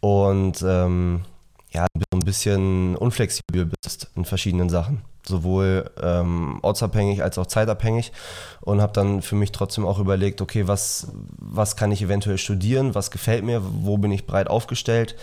und 0.00 0.62
ähm, 0.62 1.24
ja, 1.70 1.86
ein 2.12 2.20
bisschen 2.20 2.96
unflexibel 2.96 3.70
bist 3.82 4.10
in 4.16 4.24
verschiedenen 4.24 4.68
Sachen. 4.68 5.02
Sowohl 5.28 5.90
ähm, 6.02 6.58
ortsabhängig 6.62 7.22
als 7.22 7.38
auch 7.38 7.46
zeitabhängig 7.46 8.12
und 8.60 8.82
habe 8.82 8.92
dann 8.92 9.22
für 9.22 9.36
mich 9.36 9.52
trotzdem 9.52 9.86
auch 9.86 10.00
überlegt, 10.00 10.40
okay, 10.40 10.66
was, 10.66 11.08
was 11.36 11.76
kann 11.76 11.92
ich 11.92 12.02
eventuell 12.02 12.38
studieren, 12.38 12.94
was 12.94 13.10
gefällt 13.10 13.44
mir, 13.44 13.62
wo 13.62 13.96
bin 13.98 14.10
ich 14.10 14.26
breit 14.26 14.48
aufgestellt, 14.48 15.14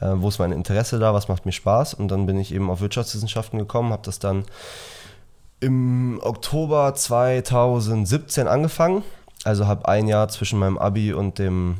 äh, 0.00 0.10
wo 0.16 0.28
ist 0.28 0.38
mein 0.38 0.52
Interesse 0.52 0.98
da, 0.98 1.14
was 1.14 1.28
macht 1.28 1.46
mir 1.46 1.52
Spaß? 1.52 1.94
Und 1.94 2.08
dann 2.08 2.26
bin 2.26 2.38
ich 2.38 2.54
eben 2.54 2.70
auf 2.70 2.80
Wirtschaftswissenschaften 2.80 3.58
gekommen, 3.58 3.92
habe 3.92 4.02
das 4.04 4.18
dann 4.18 4.44
im 5.60 6.20
Oktober 6.22 6.92
2017 6.94 8.48
angefangen, 8.48 9.02
also 9.44 9.66
habe 9.66 9.88
ein 9.88 10.08
Jahr 10.08 10.28
zwischen 10.28 10.58
meinem 10.58 10.76
Abi 10.76 11.12
und 11.12 11.38
dem 11.38 11.78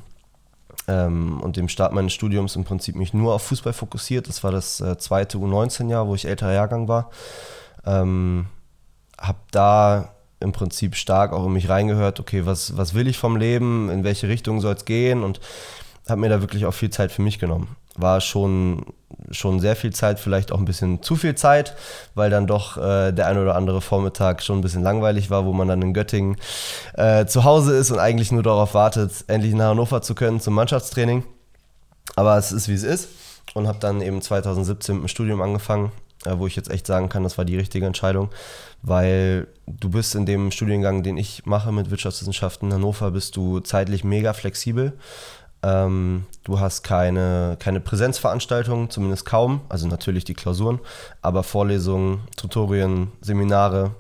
ähm, 0.89 1.41
und 1.41 1.57
dem 1.57 1.69
Start 1.69 1.93
meines 1.93 2.13
Studiums 2.13 2.57
im 2.57 2.65
Prinzip 2.65 2.97
mich 2.97 3.15
nur 3.15 3.35
auf 3.35 3.43
Fußball 3.43 3.73
fokussiert. 3.73 4.29
Das 4.29 4.43
war 4.45 4.51
das 4.51 4.81
äh, 4.81 4.99
zweite 4.99 5.39
U19-Jahr, 5.39 6.07
wo 6.07 6.15
ich 6.15 6.27
älterer 6.27 6.53
Jahrgang 6.53 6.89
war. 6.89 7.11
Ähm, 7.87 8.47
habe 9.19 9.39
da 9.51 10.13
im 10.41 10.53
Prinzip 10.53 10.97
stark 10.97 11.33
auch 11.33 11.47
in 11.47 11.53
mich 11.53 11.69
reingehört, 11.69 12.21
okay, 12.21 12.45
was, 12.45 12.77
was 12.77 12.95
will 12.95 13.07
ich 13.07 13.19
vom 13.19 13.37
Leben, 13.37 13.89
in 13.91 14.05
welche 14.05 14.29
Richtung 14.29 14.61
soll 14.61 14.75
es 14.75 14.85
gehen 14.85 15.23
und 15.23 15.41
habe 16.09 16.21
mir 16.21 16.29
da 16.29 16.41
wirklich 16.41 16.67
auch 16.67 16.73
viel 16.73 16.91
Zeit 16.91 17.13
für 17.13 17.23
mich 17.23 17.39
genommen. 17.39 17.77
War 17.95 18.21
schon, 18.21 18.87
schon 19.31 19.61
sehr 19.61 19.77
viel 19.77 19.93
Zeit, 19.93 20.19
vielleicht 20.19 20.51
auch 20.51 20.59
ein 20.59 20.65
bisschen 20.65 21.03
zu 21.03 21.15
viel 21.15 21.35
Zeit, 21.35 21.77
weil 22.15 22.31
dann 22.31 22.47
doch 22.47 22.77
äh, 22.77 23.13
der 23.13 23.29
ein 23.29 23.39
oder 23.39 23.55
andere 23.55 23.81
Vormittag 23.81 24.43
schon 24.43 24.59
ein 24.59 24.63
bisschen 24.63 24.83
langweilig 24.83 25.31
war, 25.31 25.45
wo 25.45 25.53
man 25.53 25.69
dann 25.69 25.83
in 25.83 25.95
Göttingen 25.95 26.37
äh, 26.95 27.27
zu 27.27 27.45
Hause 27.45 27.77
ist 27.77 27.91
und 27.91 27.99
eigentlich 27.99 28.33
nur 28.33 28.43
darauf 28.43 28.75
wartet, 28.75 29.13
endlich 29.29 29.55
nach 29.55 29.71
Hannover 29.71 30.03
zu 30.03 30.15
können 30.15 30.41
zum 30.41 30.55
Mannschaftstraining. 30.55 31.25
Aber 32.17 32.37
es 32.37 32.51
ist, 32.51 32.69
wie 32.69 32.75
es 32.75 32.83
ist 32.83 33.09
und 33.55 33.69
habe 33.69 33.79
dann 33.79 34.01
eben 34.01 34.21
2017 34.21 34.97
mit 34.97 35.05
dem 35.05 35.09
Studium 35.09 35.43
angefangen 35.43 35.93
wo 36.25 36.47
ich 36.47 36.57
jetzt 36.57 36.71
echt 36.71 36.87
sagen 36.87 37.09
kann, 37.09 37.23
das 37.23 37.39
war 37.39 37.45
die 37.45 37.57
richtige 37.57 37.87
Entscheidung, 37.87 38.31
weil 38.83 39.49
du 39.67 39.91
bist 39.91 40.15
in 40.15 40.27
dem 40.27 40.51
Studiengang, 40.51 41.03
den 41.03 41.17
ich 41.17 41.47
mache 41.47 41.73
mit 41.73 41.91
Wirtschaftswissenschaften 41.91 42.69
in 42.69 42.75
Hannover, 42.75 43.11
bist 43.11 43.37
du 43.37 43.61
zeitlich 43.61 44.05
mega 44.05 44.33
flexibel. 44.33 44.93
Ähm, 45.63 46.27
du 46.43 46.59
hast 46.59 46.83
keine, 46.83 47.57
keine 47.59 47.81
Präsenzveranstaltungen, 47.81 48.91
zumindest 48.91 49.25
kaum, 49.25 49.61
also 49.69 49.87
natürlich 49.87 50.25
die 50.25 50.35
Klausuren, 50.35 50.81
aber 51.23 51.45
Vorlesungen, 51.45 52.23
Tutorien, 52.37 53.13
Seminare, 53.21 53.93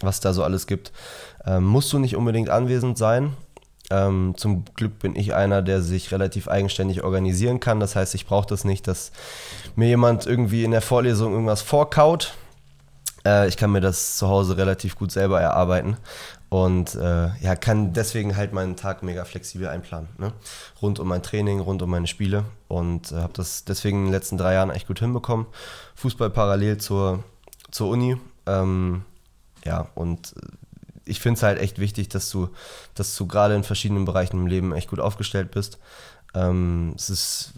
was 0.00 0.20
da 0.20 0.32
so 0.32 0.42
alles 0.42 0.66
gibt, 0.66 0.92
ähm, 1.44 1.64
musst 1.64 1.92
du 1.92 1.98
nicht 1.98 2.16
unbedingt 2.16 2.48
anwesend 2.48 2.96
sein. 2.96 3.34
Ähm, 3.90 4.34
zum 4.36 4.64
Glück 4.76 4.98
bin 5.00 5.16
ich 5.16 5.34
einer, 5.34 5.62
der 5.62 5.82
sich 5.82 6.12
relativ 6.12 6.48
eigenständig 6.48 7.02
organisieren 7.02 7.60
kann. 7.60 7.80
Das 7.80 7.96
heißt, 7.96 8.14
ich 8.14 8.26
brauche 8.26 8.46
das 8.46 8.64
nicht, 8.64 8.86
dass 8.86 9.10
mir 9.76 9.88
jemand 9.88 10.26
irgendwie 10.26 10.64
in 10.64 10.70
der 10.70 10.80
Vorlesung 10.80 11.32
irgendwas 11.32 11.62
vorkaut. 11.62 12.34
Äh, 13.24 13.48
ich 13.48 13.56
kann 13.56 13.72
mir 13.72 13.80
das 13.80 14.16
zu 14.16 14.28
Hause 14.28 14.56
relativ 14.56 14.96
gut 14.96 15.12
selber 15.12 15.40
erarbeiten 15.40 15.96
und 16.48 16.96
äh, 16.96 17.28
ja, 17.40 17.56
kann 17.56 17.92
deswegen 17.92 18.36
halt 18.36 18.52
meinen 18.52 18.76
Tag 18.76 19.02
mega 19.02 19.24
flexibel 19.24 19.68
einplanen. 19.68 20.08
Ne? 20.18 20.32
Rund 20.82 20.98
um 20.98 21.08
mein 21.08 21.22
Training, 21.22 21.60
rund 21.60 21.80
um 21.82 21.90
meine 21.90 22.06
Spiele 22.06 22.44
und 22.68 23.12
äh, 23.12 23.16
habe 23.16 23.32
das 23.34 23.64
deswegen 23.64 23.98
in 23.98 24.04
den 24.06 24.12
letzten 24.12 24.36
drei 24.36 24.54
Jahren 24.54 24.70
echt 24.70 24.88
gut 24.88 24.98
hinbekommen. 24.98 25.46
Fußball 25.94 26.30
parallel 26.30 26.78
zur, 26.78 27.22
zur 27.70 27.88
Uni. 27.88 28.16
Ähm, 28.46 29.04
ja, 29.64 29.88
und 29.94 30.34
ich 31.04 31.20
finde 31.20 31.38
es 31.38 31.42
halt 31.42 31.58
echt 31.58 31.78
wichtig, 31.78 32.08
dass 32.08 32.30
du, 32.30 32.48
dass 32.94 33.14
du 33.16 33.26
gerade 33.26 33.54
in 33.54 33.64
verschiedenen 33.64 34.04
Bereichen 34.04 34.38
im 34.38 34.46
Leben 34.46 34.72
echt 34.74 34.90
gut 34.90 35.00
aufgestellt 35.00 35.50
bist. 35.50 35.78
Ähm, 36.34 36.94
es 36.96 37.10
ist 37.10 37.54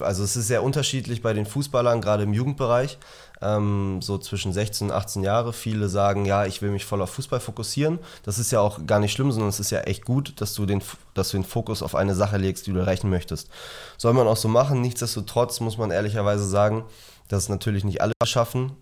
also 0.00 0.22
es 0.22 0.36
ist 0.36 0.48
sehr 0.48 0.62
unterschiedlich 0.62 1.22
bei 1.22 1.32
den 1.32 1.46
Fußballern, 1.46 2.00
gerade 2.00 2.24
im 2.24 2.34
Jugendbereich, 2.34 2.98
ähm, 3.40 4.00
so 4.02 4.18
zwischen 4.18 4.52
16 4.52 4.88
und 4.88 4.92
18 4.94 5.22
Jahre. 5.22 5.52
Viele 5.52 5.88
sagen, 5.88 6.24
ja, 6.24 6.44
ich 6.44 6.62
will 6.62 6.70
mich 6.70 6.84
voll 6.84 7.00
auf 7.00 7.10
Fußball 7.10 7.40
fokussieren. 7.40 7.98
Das 8.22 8.38
ist 8.38 8.52
ja 8.52 8.60
auch 8.60 8.84
gar 8.86 9.00
nicht 9.00 9.12
schlimm, 9.12 9.32
sondern 9.32 9.48
es 9.48 9.60
ist 9.60 9.70
ja 9.70 9.80
echt 9.80 10.04
gut, 10.04 10.40
dass 10.40 10.54
du 10.54 10.66
den, 10.66 10.82
dass 11.14 11.30
du 11.30 11.38
den 11.38 11.44
Fokus 11.44 11.82
auf 11.82 11.94
eine 11.94 12.14
Sache 12.14 12.36
legst, 12.36 12.66
die 12.66 12.72
du 12.72 12.80
erreichen 12.80 13.08
möchtest. 13.08 13.48
Soll 13.96 14.12
man 14.12 14.26
auch 14.26 14.36
so 14.36 14.48
machen. 14.48 14.80
Nichtsdestotrotz 14.80 15.60
muss 15.60 15.78
man 15.78 15.90
ehrlicherweise 15.90 16.46
sagen, 16.46 16.84
dass 17.28 17.44
es 17.44 17.48
natürlich 17.48 17.84
nicht 17.84 18.02
alle 18.02 18.12
schaffen, 18.24 18.72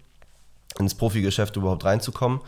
ins 0.78 0.94
Profigeschäft 0.94 1.56
überhaupt 1.56 1.84
reinzukommen. 1.84 2.40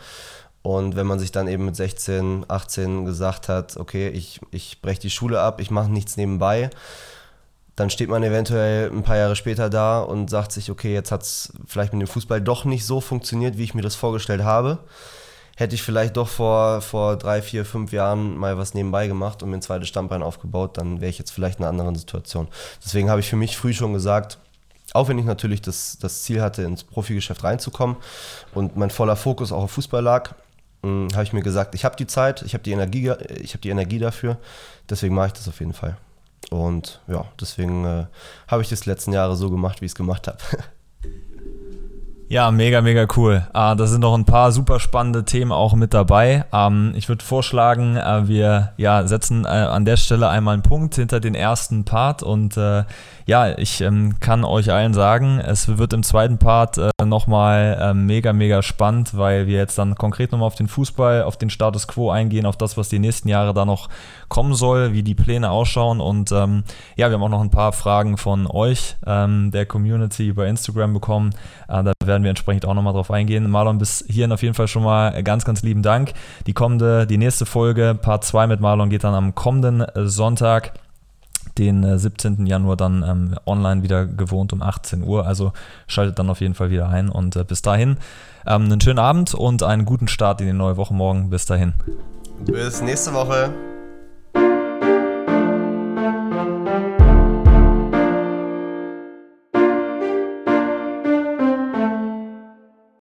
Und 0.63 0.95
wenn 0.95 1.05
man 1.05 1.19
sich 1.19 1.31
dann 1.31 1.49
eben 1.49 1.65
mit 1.65 1.75
16, 1.75 2.45
18 2.47 3.05
gesagt 3.05 3.49
hat, 3.49 3.75
okay, 3.75 4.07
ich, 4.07 4.39
ich 4.49 4.81
breche 4.81 5.01
die 5.01 5.09
Schule 5.09 5.41
ab, 5.41 5.59
ich 5.59 5.69
mache 5.69 5.91
nichts 5.91 6.15
nebenbei, 6.15 6.69
dann 7.75 7.89
steht 7.89 8.09
man 8.09 8.23
eventuell 8.23 8.89
ein 8.89 9.03
paar 9.03 9.17
Jahre 9.17 9.35
später 9.35 9.69
da 9.69 9.99
und 9.99 10.29
sagt 10.29 10.53
sich, 10.53 10.71
okay, 10.71 10.93
jetzt 10.93 11.11
hat 11.11 11.23
es 11.23 11.51
vielleicht 11.65 11.91
mit 11.91 12.01
dem 12.01 12.07
Fußball 12.07 12.39
doch 12.39 12.63
nicht 12.63 12.85
so 12.85 13.01
funktioniert, 13.01 13.57
wie 13.57 13.63
ich 13.63 13.73
mir 13.73 13.81
das 13.81 13.95
vorgestellt 13.95 14.43
habe. 14.43 14.79
Hätte 15.57 15.75
ich 15.75 15.83
vielleicht 15.83 16.15
doch 16.15 16.29
vor, 16.29 16.81
vor 16.81 17.17
drei, 17.17 17.41
vier, 17.41 17.65
fünf 17.65 17.91
Jahren 17.91 18.37
mal 18.37 18.57
was 18.57 18.73
nebenbei 18.73 19.07
gemacht 19.07 19.43
und 19.43 19.49
mir 19.49 19.57
ein 19.57 19.61
zweites 19.61 19.89
Stammbein 19.89 20.23
aufgebaut, 20.23 20.77
dann 20.77 21.01
wäre 21.01 21.09
ich 21.09 21.19
jetzt 21.19 21.31
vielleicht 21.31 21.59
in 21.59 21.65
einer 21.65 21.71
anderen 21.71 21.95
Situation. 21.95 22.47
Deswegen 22.83 23.09
habe 23.09 23.19
ich 23.19 23.29
für 23.29 23.35
mich 23.35 23.57
früh 23.57 23.73
schon 23.73 23.93
gesagt, 23.93 24.37
auch 24.93 25.09
wenn 25.09 25.19
ich 25.19 25.25
natürlich 25.25 25.61
das, 25.61 25.97
das 25.99 26.23
Ziel 26.23 26.41
hatte, 26.41 26.63
ins 26.63 26.83
Profigeschäft 26.83 27.43
reinzukommen 27.43 27.97
und 28.53 28.77
mein 28.77 28.91
voller 28.91 29.15
Fokus 29.15 29.51
auch 29.51 29.63
auf 29.63 29.71
Fußball 29.71 30.01
lag, 30.01 30.35
habe 30.83 31.23
ich 31.23 31.33
mir 31.33 31.41
gesagt, 31.41 31.75
ich 31.75 31.85
habe 31.85 31.95
die 31.95 32.07
Zeit, 32.07 32.41
ich 32.41 32.53
habe 32.53 32.63
die, 32.63 32.71
Energie, 32.71 33.11
ich 33.41 33.53
hab 33.53 33.61
die 33.61 33.69
Energie 33.69 33.99
dafür, 33.99 34.37
deswegen 34.89 35.15
mache 35.15 35.27
ich 35.27 35.33
das 35.33 35.47
auf 35.47 35.59
jeden 35.59 35.73
Fall. 35.73 35.97
Und 36.49 37.01
ja, 37.07 37.25
deswegen 37.39 37.85
äh, 37.85 38.05
habe 38.47 38.61
ich 38.61 38.69
das 38.69 38.85
letzten 38.85 39.13
Jahre 39.13 39.35
so 39.35 39.49
gemacht, 39.49 39.81
wie 39.81 39.85
ich 39.85 39.91
es 39.91 39.95
gemacht 39.95 40.27
habe. 40.27 40.37
Ja, 42.33 42.49
mega, 42.49 42.81
mega 42.81 43.05
cool. 43.15 43.45
Äh, 43.53 43.75
da 43.75 43.85
sind 43.85 44.01
noch 44.01 44.15
ein 44.15 44.25
paar 44.25 44.51
super 44.51 44.79
spannende 44.79 45.23
Themen 45.23 45.51
auch 45.51 45.75
mit 45.75 45.93
dabei. 45.93 46.45
Ähm, 46.51 46.93
ich 46.95 47.07
würde 47.07 47.23
vorschlagen, 47.23 47.95
äh, 47.95 48.27
wir 48.27 48.73
ja, 48.75 49.05
setzen 49.05 49.45
äh, 49.45 49.49
an 49.49 49.85
der 49.85 49.97
Stelle 49.97 50.29
einmal 50.29 50.55
einen 50.55 50.63
Punkt 50.63 50.95
hinter 50.95 51.19
den 51.19 51.35
ersten 51.35 51.85
Part 51.85 52.23
und 52.23 52.57
äh, 52.57 52.85
ja, 53.25 53.57
ich 53.57 53.81
ähm, 53.81 54.19
kann 54.19 54.43
euch 54.43 54.71
allen 54.71 54.93
sagen, 54.93 55.39
es 55.39 55.77
wird 55.77 55.93
im 55.93 56.03
zweiten 56.03 56.39
Part 56.39 56.77
äh, 56.77 56.89
nochmal 57.05 57.77
äh, 57.79 57.93
mega, 57.93 58.33
mega 58.33 58.61
spannend, 58.61 59.15
weil 59.15 59.47
wir 59.47 59.57
jetzt 59.57 59.77
dann 59.77 59.95
konkret 59.95 60.31
nochmal 60.31 60.47
auf 60.47 60.55
den 60.55 60.67
Fußball, 60.67 61.23
auf 61.23 61.37
den 61.37 61.49
Status 61.49 61.87
quo 61.87 62.09
eingehen, 62.09 62.45
auf 62.45 62.57
das, 62.57 62.75
was 62.75 62.89
die 62.89 62.99
nächsten 62.99 63.29
Jahre 63.29 63.53
da 63.53 63.63
noch 63.63 63.87
kommen 64.27 64.55
soll, 64.55 64.93
wie 64.93 65.03
die 65.03 65.15
Pläne 65.15 65.51
ausschauen. 65.51 66.01
Und 66.01 66.31
ähm, 66.33 66.63
ja, 66.97 67.09
wir 67.09 67.13
haben 67.13 67.23
auch 67.23 67.29
noch 67.29 67.41
ein 67.41 67.51
paar 67.51 67.71
Fragen 67.71 68.17
von 68.17 68.45
euch, 68.47 68.97
ähm, 69.05 69.51
der 69.51 69.65
Community 69.65 70.27
über 70.27 70.47
Instagram 70.47 70.93
bekommen. 70.93 71.29
Äh, 71.69 71.83
da 71.83 71.93
werden 72.07 72.23
wir 72.23 72.29
entsprechend 72.29 72.65
auch 72.65 72.73
nochmal 72.73 72.93
drauf 72.93 73.11
eingehen. 73.11 73.49
Marlon, 73.49 73.77
bis 73.77 74.03
hierhin 74.07 74.31
auf 74.31 74.41
jeden 74.41 74.53
Fall 74.53 74.67
schon 74.67 74.83
mal 74.83 75.23
ganz, 75.23 75.45
ganz 75.45 75.63
lieben 75.63 75.83
Dank. 75.83 76.13
Die 76.47 76.53
kommende, 76.53 77.07
die 77.07 77.17
nächste 77.17 77.45
Folge, 77.45 77.97
Part 77.99 78.23
2 78.23 78.47
mit 78.47 78.59
Marlon, 78.59 78.89
geht 78.89 79.03
dann 79.03 79.13
am 79.13 79.35
kommenden 79.35 79.85
Sonntag 79.95 80.73
den 81.57 81.97
17. 81.97 82.45
Äh, 82.45 82.49
Januar 82.49 82.77
dann 82.77 83.03
ähm, 83.07 83.35
online 83.45 83.83
wieder 83.83 84.05
gewohnt 84.05 84.53
um 84.53 84.61
18 84.61 85.03
Uhr. 85.03 85.25
Also 85.25 85.53
schaltet 85.87 86.19
dann 86.19 86.29
auf 86.29 86.41
jeden 86.41 86.55
Fall 86.55 86.71
wieder 86.71 86.89
ein. 86.89 87.09
Und 87.09 87.35
äh, 87.35 87.43
bis 87.43 87.61
dahin 87.61 87.97
ähm, 88.45 88.65
einen 88.65 88.81
schönen 88.81 88.99
Abend 88.99 89.33
und 89.33 89.63
einen 89.63 89.85
guten 89.85 90.07
Start 90.07 90.41
in 90.41 90.47
die 90.47 90.53
neue 90.53 90.77
Woche 90.77 90.93
morgen. 90.93 91.29
Bis 91.29 91.45
dahin. 91.45 91.73
Bis 92.45 92.81
nächste 92.81 93.13
Woche. 93.13 93.51